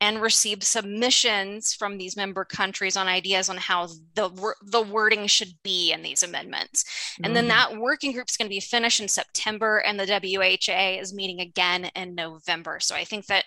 [0.00, 5.52] and receive submissions from these member countries on ideas on how the, the wording should
[5.62, 6.84] be in these amendments.
[7.18, 7.34] And mm-hmm.
[7.34, 11.14] then that working group is going to be finished in September, and the WHA is
[11.14, 12.80] meeting again in November.
[12.80, 13.44] So I think that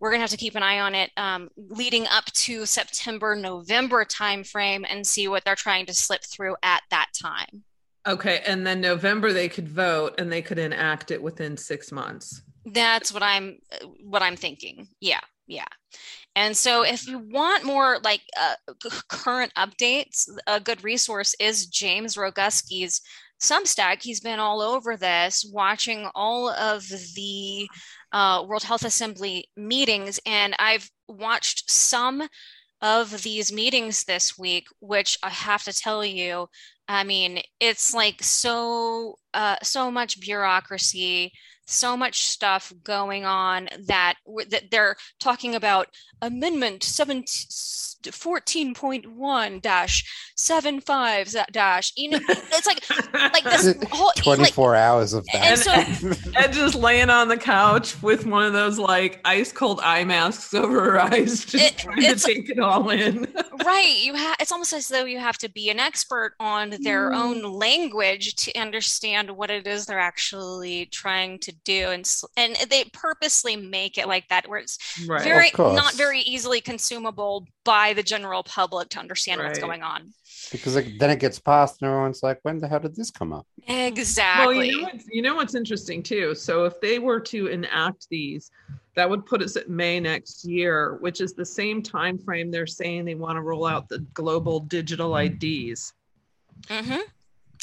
[0.00, 3.36] we're going to have to keep an eye on it um, leading up to September,
[3.36, 7.64] November timeframe and see what they're trying to slip through at that time.
[8.06, 8.42] Okay.
[8.46, 12.42] And then November they could vote and they could enact it within six months.
[12.66, 13.58] That's what I'm
[14.02, 14.88] what I'm thinking.
[15.00, 15.20] Yeah.
[15.46, 15.66] Yeah.
[16.34, 18.54] And so if you want more like uh,
[19.08, 23.02] current updates, a good resource is James Roguski's
[23.40, 24.02] Substack.
[24.02, 27.68] He's been all over this, watching all of the
[28.12, 32.26] uh, World Health Assembly meetings, and I've watched some
[32.84, 36.48] of these meetings this week, which I have to tell you,
[36.88, 41.32] I mean, it's like so uh, so much bureaucracy,
[41.66, 44.16] so much stuff going on that
[44.48, 45.88] that they're talking about
[46.20, 52.84] amendment 14.1 dash 75 dash you know it's like
[53.32, 55.42] like this whole 24 like, hours of that.
[55.42, 55.72] and, so,
[56.36, 60.52] and just laying on the couch with one of those like ice cold eye masks
[60.52, 63.26] over her eyes just it, trying to take it all in.
[63.64, 67.10] Right you have it's almost as though you have to be an expert on their
[67.10, 67.16] mm.
[67.16, 72.84] own language to understand what it is they're actually trying to do and and they
[72.92, 75.22] purposely make it like that where it's right.
[75.22, 79.48] very not very easily consumable by the general public to understand right.
[79.48, 80.12] what's going on
[80.50, 83.32] because like, then it gets passed and everyone's like when the hell did this come
[83.32, 87.46] up exactly well you know, you know what's interesting too so if they were to
[87.46, 88.50] enact these
[88.94, 92.66] that would put us at may next year which is the same time frame they're
[92.66, 95.92] saying they want to roll out the global digital ids
[96.68, 97.00] mm-hmm.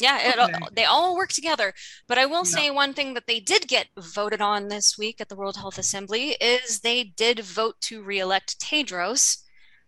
[0.00, 0.66] Yeah, okay.
[0.72, 1.74] they all work together.
[2.08, 5.28] But I will say one thing that they did get voted on this week at
[5.28, 9.42] the World Health Assembly is they did vote to reelect Tedros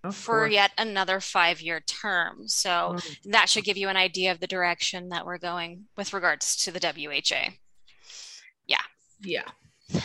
[0.04, 0.52] of for course.
[0.52, 2.46] yet another five year term.
[2.46, 3.10] So oh.
[3.24, 6.70] that should give you an idea of the direction that we're going with regards to
[6.70, 7.54] the WHA.
[8.66, 8.82] Yeah.
[9.20, 9.48] Yeah.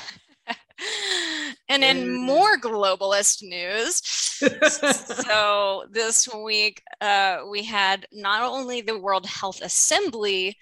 [1.70, 4.02] and in more globalist news,
[4.40, 10.58] so this week uh, we had not only the World Health Assembly,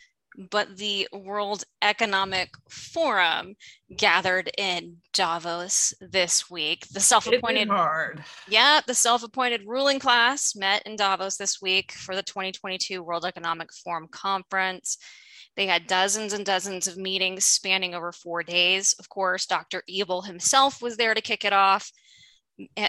[0.52, 3.56] but the World Economic Forum
[3.96, 6.88] gathered in Davos this week.
[6.90, 8.24] The self-appointed hard.
[8.48, 13.74] Yeah, the self-appointed ruling class met in Davos this week for the 2022 World Economic
[13.74, 14.98] Forum conference.
[15.56, 18.94] They had dozens and dozens of meetings spanning over four days.
[19.00, 19.82] Of course, Dr.
[19.88, 21.92] Evil himself was there to kick it off,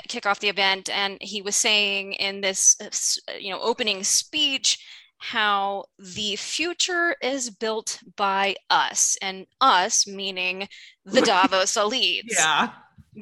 [0.09, 4.79] kick off the event, and he was saying in this, uh, you know, opening speech
[5.19, 10.69] how the future is built by us, and us meaning
[11.05, 12.31] the Davos elites.
[12.31, 12.71] Yeah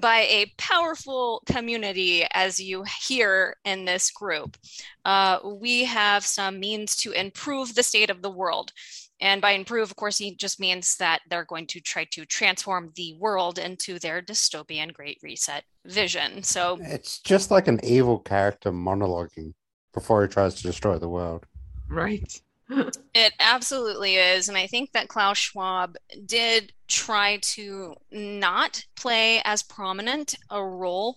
[0.00, 4.56] by a powerful community, as you hear in this group.
[5.04, 8.72] Uh, we have some means to improve the state of the world.
[9.20, 12.92] And by improve, of course, he just means that they're going to try to transform
[12.96, 16.42] the world into their dystopian Great Reset vision.
[16.42, 19.54] So it's just like an evil character monologuing
[19.94, 21.46] before he tries to destroy the world.
[21.88, 22.40] Right.
[23.14, 24.48] it absolutely is.
[24.48, 25.96] And I think that Klaus Schwab
[26.26, 31.16] did try to not play as prominent a role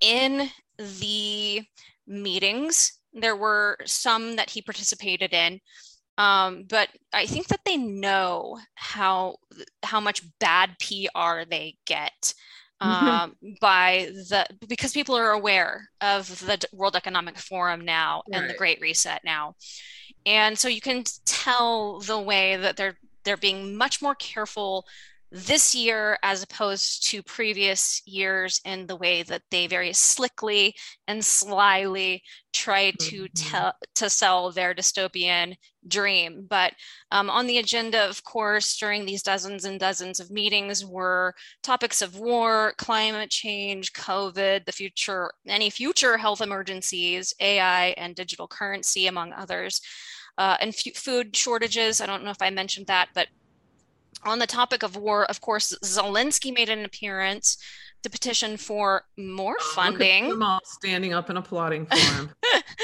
[0.00, 1.62] in the
[2.06, 3.00] meetings.
[3.12, 5.60] There were some that he participated in
[6.18, 9.36] um, but I think that they know how
[9.82, 12.34] how much bad PR they get
[12.82, 13.06] mm-hmm.
[13.06, 18.40] um, by the because people are aware of the World Economic Forum now right.
[18.40, 19.54] and the Great Reset now,
[20.24, 24.86] and so you can tell the way that they're they're being much more careful
[25.34, 30.72] this year as opposed to previous years in the way that they very slickly
[31.08, 32.22] and slyly
[32.52, 33.50] try to mm-hmm.
[33.50, 35.56] tell to sell their dystopian
[35.88, 36.72] dream but
[37.10, 42.00] um, on the agenda of course during these dozens and dozens of meetings were topics
[42.00, 49.08] of war climate change covid the future any future health emergencies ai and digital currency
[49.08, 49.80] among others
[50.38, 53.26] uh, and f- food shortages i don't know if i mentioned that but
[54.24, 57.58] on the topic of war, of course, Zelensky made an appearance
[58.04, 60.42] to petition for more oh, funding.
[60.42, 62.30] all standing up and applauding for him.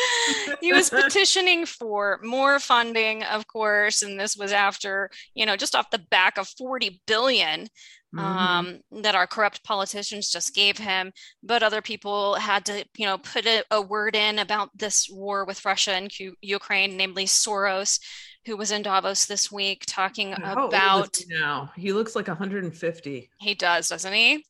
[0.60, 5.74] he was petitioning for more funding, of course, and this was after, you know, just
[5.74, 7.68] off the back of 40 billion
[8.14, 8.18] mm-hmm.
[8.18, 11.12] um, that our corrupt politicians just gave him.
[11.42, 15.44] But other people had to, you know, put a, a word in about this war
[15.44, 18.00] with Russia and Q- Ukraine, namely Soros,
[18.46, 23.30] who was in Davos this week talking How about he now he looks like 150.
[23.38, 24.44] He does, doesn't he?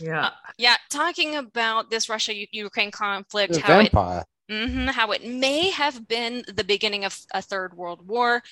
[0.00, 0.26] Yeah.
[0.26, 4.24] Uh, yeah, talking about this Russia Ukraine conflict, the how vampire.
[4.48, 8.42] it mm-hmm, how it may have been the beginning of a third world war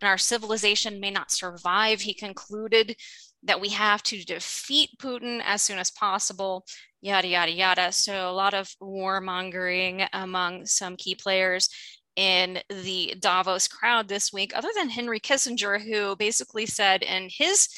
[0.00, 2.00] and our civilization may not survive.
[2.00, 2.96] He concluded
[3.44, 6.64] that we have to defeat Putin as soon as possible,
[7.00, 7.92] yada, yada, yada.
[7.92, 11.68] So, a lot of warmongering among some key players
[12.16, 17.68] in the Davos crowd this week, other than Henry Kissinger, who basically said in his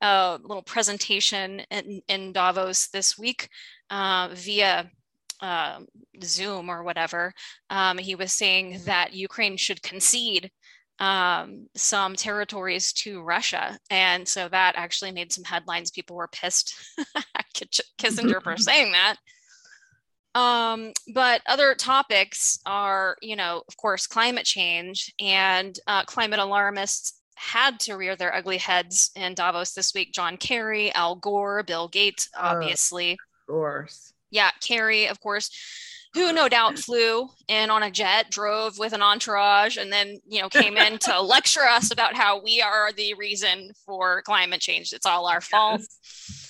[0.00, 3.48] uh, little presentation in, in, Davos this week
[3.90, 4.90] uh, via
[5.40, 5.80] uh,
[6.22, 7.32] Zoom or whatever,
[7.70, 10.50] um, he was saying that Ukraine should concede
[11.00, 13.78] um, some territories to Russia.
[13.90, 15.90] And so that actually made some headlines.
[15.90, 16.74] People were pissed
[17.16, 17.46] at
[17.98, 19.16] Kissinger for saying that.
[20.34, 27.20] Um, but other topics are, you know, of course, climate change and uh, climate alarmists
[27.34, 30.12] had to rear their ugly heads in Davos this week.
[30.12, 33.12] John Kerry, Al Gore, Bill Gates, obviously.
[33.12, 33.18] Of
[33.48, 34.12] course.
[34.30, 35.50] Yeah, Kerry, of course,
[36.14, 40.42] who no doubt flew in on a jet, drove with an entourage, and then, you
[40.42, 44.92] know, came in to lecture us about how we are the reason for climate change.
[44.92, 45.80] It's all our fault.
[45.80, 46.47] Yes.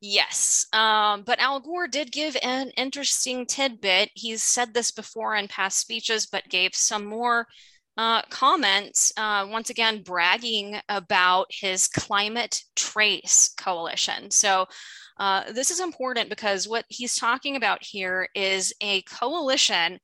[0.00, 0.66] Yes.
[0.72, 4.10] Um, but Al Gore did give an interesting tidbit.
[4.14, 7.46] He's said this before in past speeches, but gave some more
[7.96, 14.30] uh, comments, uh, once again, bragging about his Climate Trace Coalition.
[14.30, 14.66] So,
[15.18, 19.98] uh, this is important because what he's talking about here is a coalition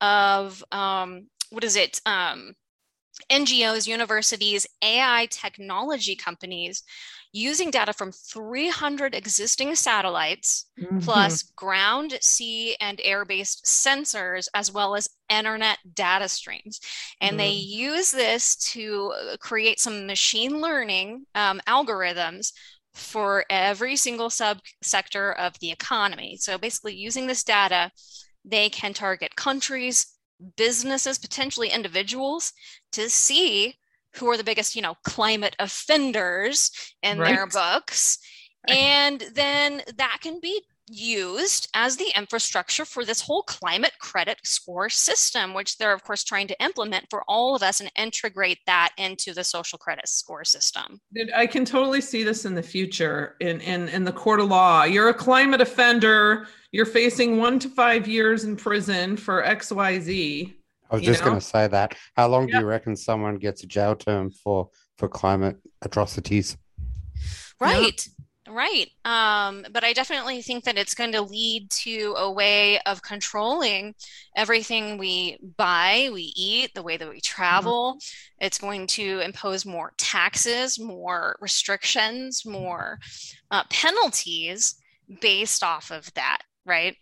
[0.00, 2.00] of um, what is it?
[2.04, 2.54] Um,
[3.30, 6.82] NGOs, universities, AI technology companies
[7.36, 11.00] using data from 300 existing satellites, mm-hmm.
[11.00, 16.80] plus ground, sea, and air based sensors, as well as internet data streams.
[17.20, 17.38] And mm-hmm.
[17.38, 22.52] they use this to uh, create some machine learning um, algorithms
[22.94, 26.38] for every single subsector of the economy.
[26.38, 27.90] So basically, using this data,
[28.44, 30.06] they can target countries,
[30.56, 32.54] businesses, potentially individuals
[32.92, 33.74] to see
[34.16, 36.70] who are the biggest, you know, climate offenders
[37.02, 37.34] in right.
[37.34, 38.18] their books.
[38.68, 44.88] And then that can be used as the infrastructure for this whole climate credit score
[44.88, 48.90] system, which they're, of course, trying to implement for all of us and integrate that
[48.96, 51.00] into the social credit score system.
[51.34, 54.84] I can totally see this in the future in, in, in the court of law.
[54.84, 60.55] You're a climate offender, you're facing one to five years in prison for XYZ.
[60.90, 61.94] I was just going to say that.
[62.16, 66.56] How long do you reckon someone gets a jail term for for climate atrocities?
[67.60, 68.08] Right.
[68.48, 68.88] Right.
[69.04, 73.94] Um, but I definitely think that it's going to lead to a way of controlling
[74.36, 77.94] everything we buy, we eat, the way that we travel.
[77.94, 78.46] Mm-hmm.
[78.46, 83.00] It's going to impose more taxes, more restrictions, more
[83.50, 84.76] uh, penalties
[85.20, 86.38] based off of that.
[86.64, 86.96] Right.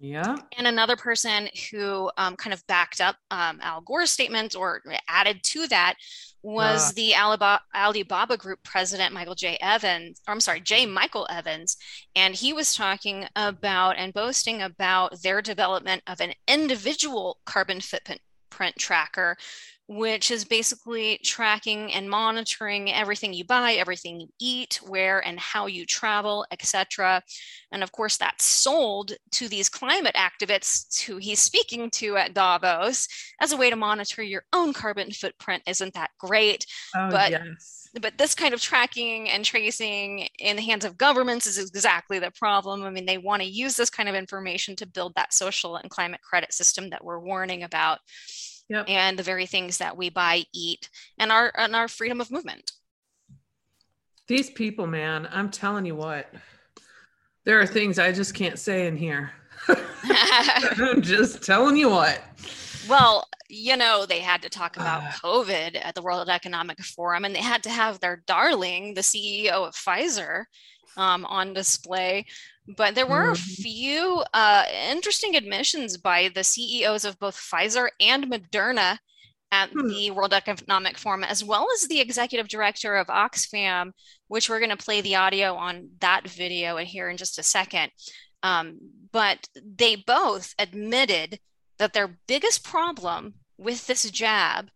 [0.00, 0.36] Yeah.
[0.58, 5.42] And another person who um, kind of backed up um, Al Gore's statement or added
[5.44, 5.94] to that
[6.42, 9.56] was the Alibaba, Alibaba Group president, Michael J.
[9.62, 10.84] Evans, or I'm sorry, J.
[10.84, 11.78] Michael Evans.
[12.14, 18.74] And he was talking about and boasting about their development of an individual carbon footprint
[18.78, 19.38] tracker
[19.86, 25.66] which is basically tracking and monitoring everything you buy, everything you eat, where and how
[25.66, 27.22] you travel, etc.
[27.70, 33.08] And of course, that's sold to these climate activists who he's speaking to at Davos
[33.40, 35.62] as a way to monitor your own carbon footprint.
[35.66, 36.66] Isn't that great?
[36.96, 37.80] Oh, but yes.
[38.00, 42.32] But this kind of tracking and tracing in the hands of governments is exactly the
[42.32, 42.82] problem.
[42.82, 45.88] I mean, they want to use this kind of information to build that social and
[45.88, 48.00] climate credit system that we're warning about
[48.74, 48.84] yep.
[48.88, 52.72] and the very things that we buy, eat, and our and our freedom of movement.
[54.26, 56.32] These people, man, I'm telling you what,
[57.44, 59.32] there are things I just can't say in here.
[59.68, 62.20] I'm just telling you what.
[62.88, 67.24] Well, you know, they had to talk about uh, COVID at the World Economic Forum,
[67.24, 70.44] and they had to have their darling, the CEO of Pfizer,
[70.96, 72.26] um, on display
[72.66, 73.32] but there were mm-hmm.
[73.32, 78.98] a few uh, interesting admissions by the CEOs of both Pfizer and Moderna
[79.52, 79.86] at hmm.
[79.86, 83.92] the World Economic Forum, as well as the executive director of Oxfam,
[84.28, 87.90] which we're going to play the audio on that video here in just a second.
[88.42, 88.78] Um,
[89.12, 91.38] but they both admitted
[91.78, 94.70] that their biggest problem with this jab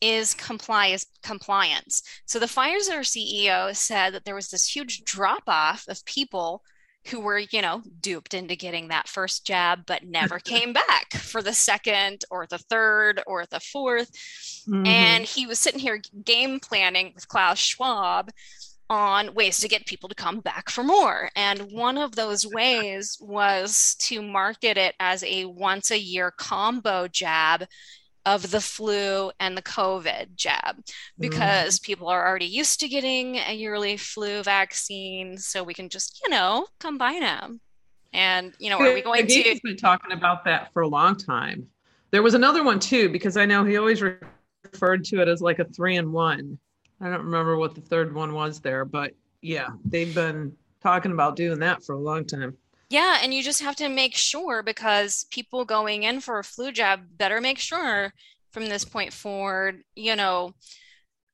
[0.00, 2.02] is compliance compliance.
[2.26, 6.62] So the Pfizer CEO said that there was this huge drop off of people
[7.08, 11.42] who were, you know, duped into getting that first jab, but never came back for
[11.42, 14.10] the second or the third or the 4th
[14.68, 14.86] mm-hmm.
[14.86, 18.30] And he was sitting here game planning with Klaus Schwab
[18.88, 21.28] on ways to get people to come back for more.
[21.34, 27.08] And one of those ways was to market it as a once a year combo
[27.08, 27.64] jab
[28.26, 30.82] of the flu and the COVID jab
[31.18, 31.82] because mm.
[31.84, 35.38] people are already used to getting a yearly flu vaccine.
[35.38, 37.60] So we can just, you know, combine them.
[38.12, 39.32] And, you know, are we going to?
[39.32, 41.68] He's been talking about that for a long time.
[42.10, 45.60] There was another one too, because I know he always referred to it as like
[45.60, 46.58] a three in one.
[47.00, 51.36] I don't remember what the third one was there, but yeah, they've been talking about
[51.36, 52.56] doing that for a long time.
[52.88, 56.70] Yeah, and you just have to make sure because people going in for a flu
[56.70, 58.12] jab better make sure
[58.52, 60.52] from this point forward, you know,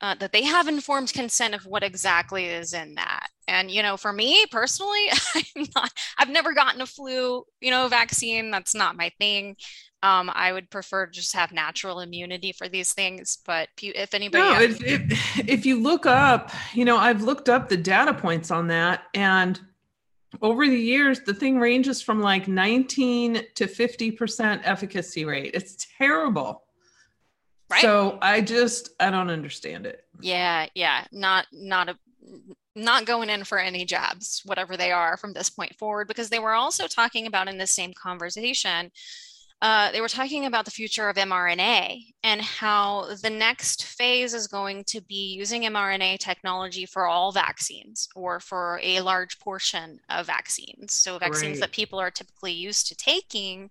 [0.00, 3.28] uh, that they have informed consent of what exactly is in that.
[3.46, 5.06] And you know, for me personally,
[5.56, 5.90] I'm not.
[6.18, 8.50] I've never gotten a flu, you know, vaccine.
[8.50, 9.56] That's not my thing.
[10.02, 13.38] Um, I would prefer to just have natural immunity for these things.
[13.46, 17.68] But if anybody, no, if, if, if you look up, you know, I've looked up
[17.68, 19.60] the data points on that, and
[20.40, 25.50] over the years, the thing ranges from like 19 to 50% efficacy rate.
[25.54, 26.62] It's terrible.
[27.70, 27.82] Right.
[27.82, 30.04] So I just I don't understand it.
[30.20, 31.04] Yeah, yeah.
[31.10, 31.96] Not not a
[32.74, 36.38] not going in for any jabs, whatever they are from this point forward, because they
[36.38, 38.90] were also talking about in the same conversation
[39.62, 44.48] uh, they were talking about the future of mRNA and how the next phase is
[44.48, 50.26] going to be using mRNA technology for all vaccines or for a large portion of
[50.26, 50.94] vaccines.
[50.94, 51.60] So, vaccines right.
[51.60, 53.70] that people are typically used to taking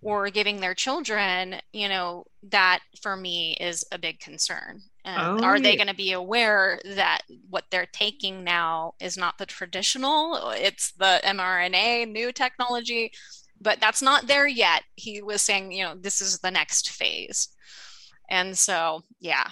[0.00, 4.82] or giving their children, you know, that for me is a big concern.
[5.04, 9.38] And oh, are they going to be aware that what they're taking now is not
[9.38, 13.12] the traditional, it's the mRNA new technology?
[13.62, 14.82] But that's not there yet.
[14.96, 17.48] He was saying, you know, this is the next phase.
[18.28, 19.48] And so, yeah.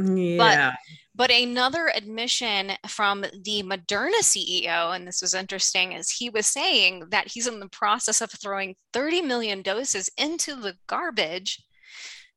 [0.00, 0.72] Yeah.
[1.16, 6.46] But, but another admission from the Moderna CEO, and this was interesting, is he was
[6.46, 11.62] saying that he's in the process of throwing 30 million doses into the garbage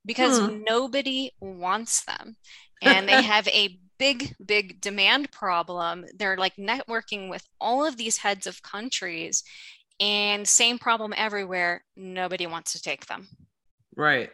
[0.06, 0.64] because hmm.
[0.68, 2.36] nobody wants them.
[2.82, 6.06] And they have a big, big demand problem.
[6.18, 9.44] They're like networking with all of these heads of countries
[10.02, 11.84] and same problem everywhere.
[11.96, 13.28] Nobody wants to take them.
[13.96, 14.32] Right.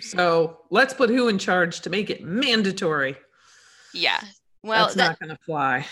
[0.00, 3.16] So let's put who in charge to make it mandatory.
[3.92, 4.20] Yeah.
[4.62, 5.86] Well that's that, not going to fly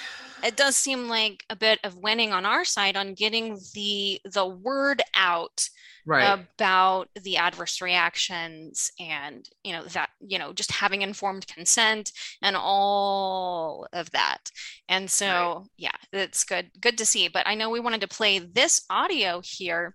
[0.45, 4.47] it does seem like a bit of winning on our side on getting the the
[4.47, 5.68] word out
[6.09, 6.32] right.
[6.32, 12.12] about the adverse reactions and you know that you know just having informed consent
[12.43, 14.51] and all of that.
[14.89, 15.66] And so right.
[15.76, 17.28] yeah it's good good to see.
[17.28, 19.95] But i know we wanted to play this audio here.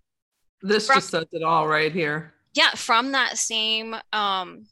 [0.61, 2.33] This from, just says it all right here.
[2.53, 4.65] Yeah from that same um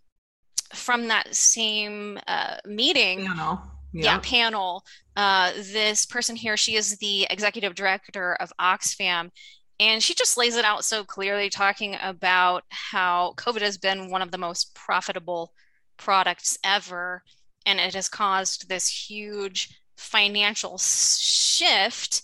[0.74, 3.26] from that same uh meeting.
[3.26, 3.62] Panel.
[3.94, 4.04] Yeah.
[4.04, 4.20] yeah.
[4.20, 4.86] panel
[5.16, 9.30] uh this person here she is the executive director of oxfam
[9.82, 14.22] and she just lays it out so clearly, talking about how COVID has been one
[14.22, 15.54] of the most profitable
[15.98, 17.24] products ever.
[17.66, 22.22] And it has caused this huge financial shift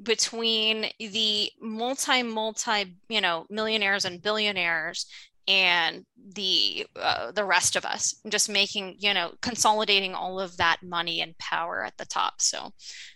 [0.00, 5.04] between the multi multi you know millionaires and billionaires
[5.48, 10.78] and the uh, the rest of us just making you know consolidating all of that
[10.82, 12.72] money and power at the top so i'm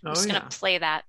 [0.06, 0.58] oh, just going to yeah.
[0.58, 1.04] play that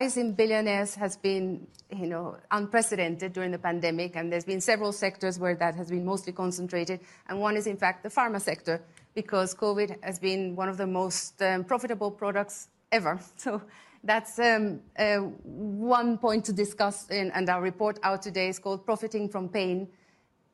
[0.00, 4.92] rise in billionaires has been you know, unprecedented during the pandemic, and there's been several
[4.92, 7.00] sectors where that has been mostly concentrated.
[7.28, 8.80] And one is, in fact, the pharma sector,
[9.14, 13.20] because COVID has been one of the most um, profitable products ever.
[13.36, 13.62] So
[14.04, 18.84] that's um, uh, one point to discuss, in, and our report out today is called
[18.84, 19.88] Profiting from Pain,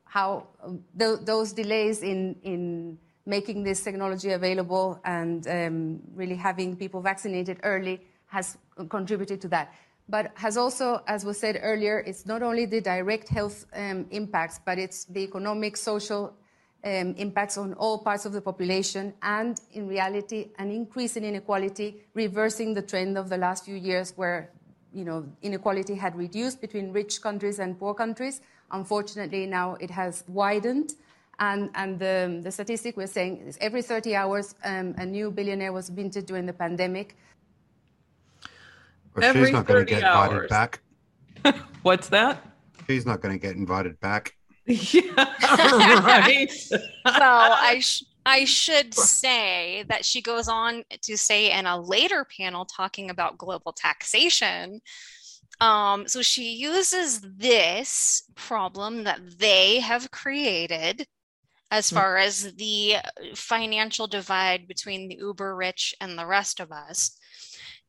[0.03, 6.75] how um, th- those delays in, in making this technology available and um, really having
[6.75, 8.57] people vaccinated early has
[8.89, 9.73] contributed to that.
[10.07, 14.59] But has also, as was said earlier, it's not only the direct health um, impacts,
[14.65, 16.33] but it's the economic, social
[16.83, 22.03] um, impacts on all parts of the population, and in reality, an increase in inequality,
[22.13, 24.49] reversing the trend of the last few years where
[24.93, 28.41] you know, inequality had reduced between rich countries and poor countries.
[28.71, 30.93] Unfortunately, now it has widened.
[31.39, 35.71] And, and the, the statistic we're saying is every 30 hours, um, a new billionaire
[35.71, 37.15] was minted during the pandemic.
[39.15, 40.31] Well, she's not going to get hours.
[40.31, 40.81] invited back.
[41.81, 42.45] What's that?
[42.87, 44.35] She's not going to get invited back.
[44.69, 45.01] Yeah,
[46.05, 46.51] right.
[47.05, 52.25] well, I sh- I should say that she goes on to say in a later
[52.37, 54.81] panel talking about global taxation.
[55.59, 61.07] Um, so she uses this problem that they have created
[61.71, 61.95] as hmm.
[61.95, 62.97] far as the
[63.33, 67.17] financial divide between the uber rich and the rest of us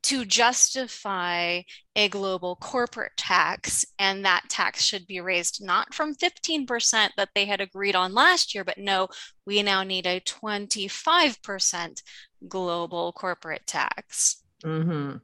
[0.02, 1.60] to justify
[1.94, 3.84] a global corporate tax.
[3.98, 8.54] And that tax should be raised not from 15% that they had agreed on last
[8.54, 9.08] year, but no,
[9.46, 12.02] we now need a 25%
[12.48, 14.42] global corporate tax.
[14.64, 15.16] Mm-hmm.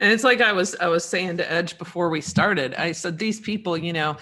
[0.00, 2.74] And it's like I was I was saying to Edge before we started.
[2.74, 4.16] I said these people, you know,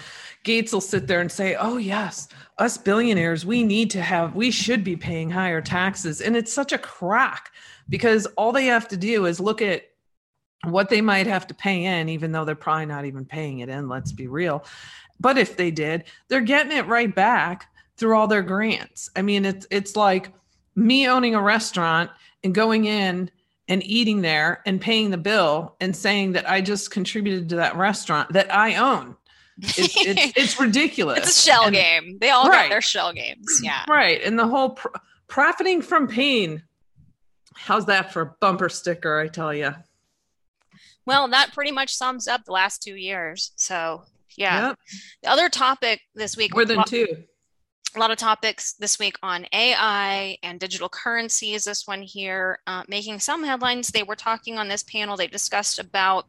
[0.44, 2.28] Gates will sit there and say, "Oh yes,
[2.58, 6.72] us billionaires, we need to have we should be paying higher taxes." And it's such
[6.72, 7.50] a crack
[7.90, 9.82] because all they have to do is look at
[10.64, 13.68] what they might have to pay in, even though they're probably not even paying it
[13.68, 14.64] in, let's be real.
[15.18, 17.66] But if they did, they're getting it right back
[17.98, 19.10] through all their grants.
[19.16, 20.32] I mean, it's it's like
[20.74, 22.10] me owning a restaurant
[22.42, 23.30] and going in
[23.68, 27.76] and eating there and paying the bill and saying that I just contributed to that
[27.76, 29.16] restaurant that I own.
[29.62, 31.18] It's it's, it's ridiculous.
[31.18, 32.18] It's a shell And- game.
[32.20, 32.64] They all Right.
[32.64, 33.60] got their shell games.
[33.62, 33.84] Yeah.
[33.88, 34.22] Right.
[34.22, 34.88] And the whole pr-
[35.28, 36.62] profiting from pain.
[37.54, 39.74] How's that for a bumper sticker, I tell you?
[41.06, 43.52] Well, that pretty much sums up the last two years.
[43.56, 44.04] So,
[44.36, 44.68] yeah.
[44.68, 44.78] Yep.
[45.22, 47.24] The other topic this week, More than lo- two.
[47.96, 51.64] a lot of topics this week on AI and digital currencies.
[51.64, 53.88] This one here uh, making some headlines.
[53.88, 55.16] They were talking on this panel.
[55.16, 56.26] They discussed about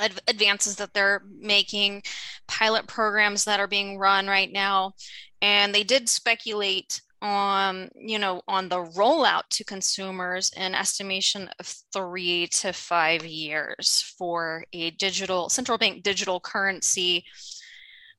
[0.00, 2.02] ad- advances that they're making,
[2.46, 4.94] pilot programs that are being run right now,
[5.42, 11.74] and they did speculate on you know on the rollout to consumers an estimation of
[11.92, 17.24] three to five years for a digital central bank digital currency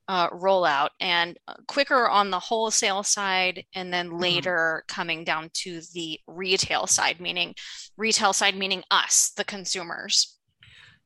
[0.08, 0.90] uh, rollout.
[1.00, 6.86] And uh, quicker on the wholesale side and then later coming down to the retail
[6.86, 7.54] side meaning
[7.96, 10.36] retail side meaning us the consumers.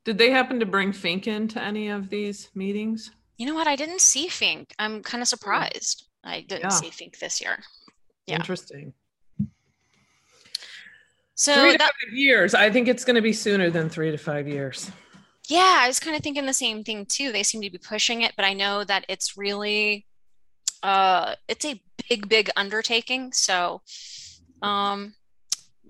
[0.05, 3.11] Did they happen to bring Fink into any of these meetings?
[3.37, 3.67] you know what?
[3.67, 4.71] I didn't see fink.
[4.77, 6.05] I'm kind of surprised.
[6.23, 6.69] I didn't Yeah.
[6.69, 7.57] see fink this year
[8.31, 8.37] Yeah.
[8.37, 8.93] Interesting.
[11.35, 12.53] so three to that five years.
[12.53, 14.91] I think it's going to be sooner than three to five years.
[15.49, 18.21] yeah i was kind of thinking the same thing too they seem to be pushing
[18.21, 20.05] it but i know that it's really
[20.83, 23.81] uh it's a big big undertaking so
[24.61, 25.13] um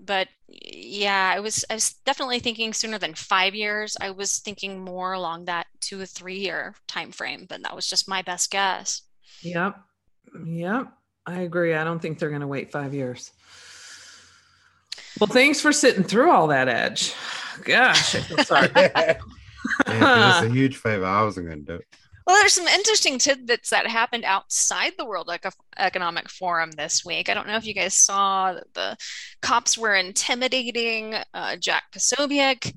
[0.04, 4.80] but yeah i was i was definitely thinking sooner than five years i was thinking
[4.80, 8.50] more along that two or three year time frame but that was just my best
[8.52, 9.02] guess
[9.44, 9.76] Yep.
[10.46, 10.88] Yep.
[11.26, 11.74] I agree.
[11.74, 13.32] I don't think they're going to wait five years.
[15.20, 17.14] Well, thanks for sitting through all that, Edge.
[17.64, 18.70] Gosh, I feel sorry.
[18.76, 19.18] yeah,
[19.88, 21.06] it was a huge favor.
[21.06, 21.86] I wasn't going to do it.
[22.26, 25.30] well there's some interesting tidbits that happened outside the world
[25.78, 28.96] economic forum this week i don't know if you guys saw that the
[29.42, 32.74] cops were intimidating uh, jack posobiec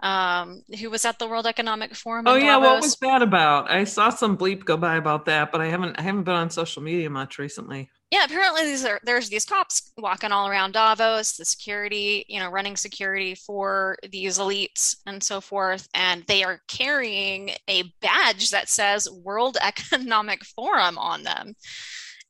[0.00, 3.70] um, who was at the world economic forum Oh yeah, what was that about?
[3.70, 6.50] I saw some bleep go by about that, but I haven't I haven't been on
[6.50, 7.90] social media much recently.
[8.10, 12.50] Yeah, apparently these are there's these cops walking all around Davos, the security, you know,
[12.50, 18.68] running security for these elites and so forth, and they are carrying a badge that
[18.68, 21.54] says World Economic Forum on them.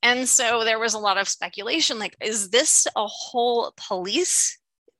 [0.03, 4.59] And so there was a lot of speculation like, is this a whole police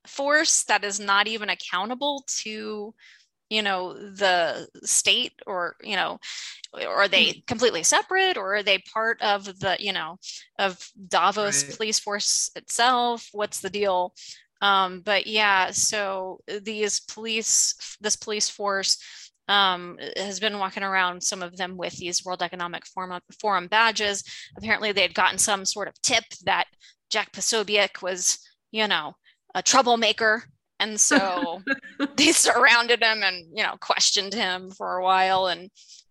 [0.09, 2.93] force that is not even accountable to,
[3.49, 6.19] you know, the state or, you know,
[6.73, 10.17] or are they completely separate or are they part of the, you know,
[10.59, 11.77] of Davos Right.
[11.77, 13.29] police force itself?
[13.31, 14.13] What's the deal?
[14.61, 18.97] Um, but yeah, so these police, this police force
[19.47, 24.23] um, has been walking around, some of them with these World Economic Forum, Forum badges.
[24.57, 26.65] Apparently, they had gotten some sort of tip that
[27.09, 28.39] Jack Posobiec was,
[28.71, 29.15] you know,
[29.55, 30.43] a troublemaker.
[30.79, 31.61] And so
[32.17, 35.69] they surrounded him and, you know, questioned him for a while and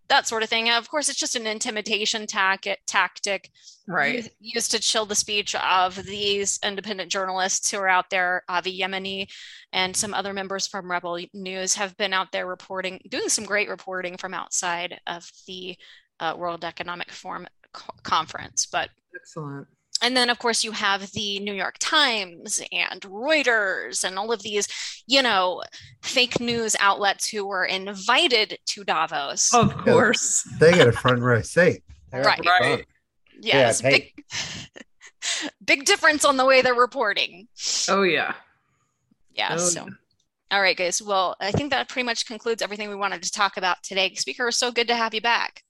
[0.09, 0.71] that sort of thing.
[0.71, 3.51] Of course, it's just an intimidation tac- tactic
[3.89, 4.17] Right.
[4.17, 8.43] used, used to chill the speech of these independent journalists who are out there.
[8.49, 9.29] Avi Yemini
[9.73, 13.69] and some other members from Rebel News have been out there reporting, doing some great
[13.69, 15.77] reporting from outside of the
[16.19, 18.67] uh, World Economic Forum co- conference.
[18.67, 19.69] But Excellent.
[20.03, 24.43] And then, of course, you have the New York Times and Reuters and all of
[24.43, 24.69] these,
[25.07, 25.63] you know,
[26.03, 29.53] fake news outlets who were invited to Davos.
[29.55, 30.43] Of course.
[30.59, 31.83] They get a front row seat.
[32.13, 32.41] They're Right.
[32.41, 32.47] up.
[32.61, 32.87] Right.
[33.41, 34.25] yes, yeah, big,
[35.65, 37.49] big difference on the way they're reporting.
[37.89, 38.35] Oh yeah.
[39.35, 39.51] Yeah.
[39.53, 39.87] Oh, so,
[40.51, 41.03] all right, guys.
[41.03, 44.15] Well, I think that pretty much concludes everything we wanted to talk about today.
[44.15, 45.63] Speaker, it was so good to have you back.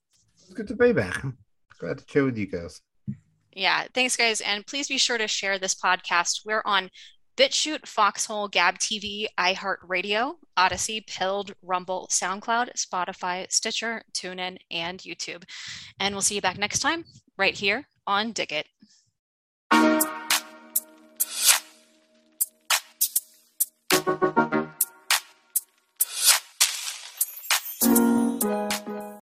[0.43, 1.23] It's good to be back.
[1.79, 2.81] Glad to chill with you girls.
[3.57, 4.39] Yeah, thanks, guys.
[4.39, 6.41] And please be sure to share this podcast.
[6.45, 6.91] We're on
[7.37, 15.43] BitChute, Foxhole, Gab TV, iHeartRadio, Odysee, Pilled, Rumble, SoundCloud, Spotify, Stitcher, TuneIn, and YouTube.
[15.99, 17.03] And we'll see you back next time
[17.35, 18.67] right here on Dig It.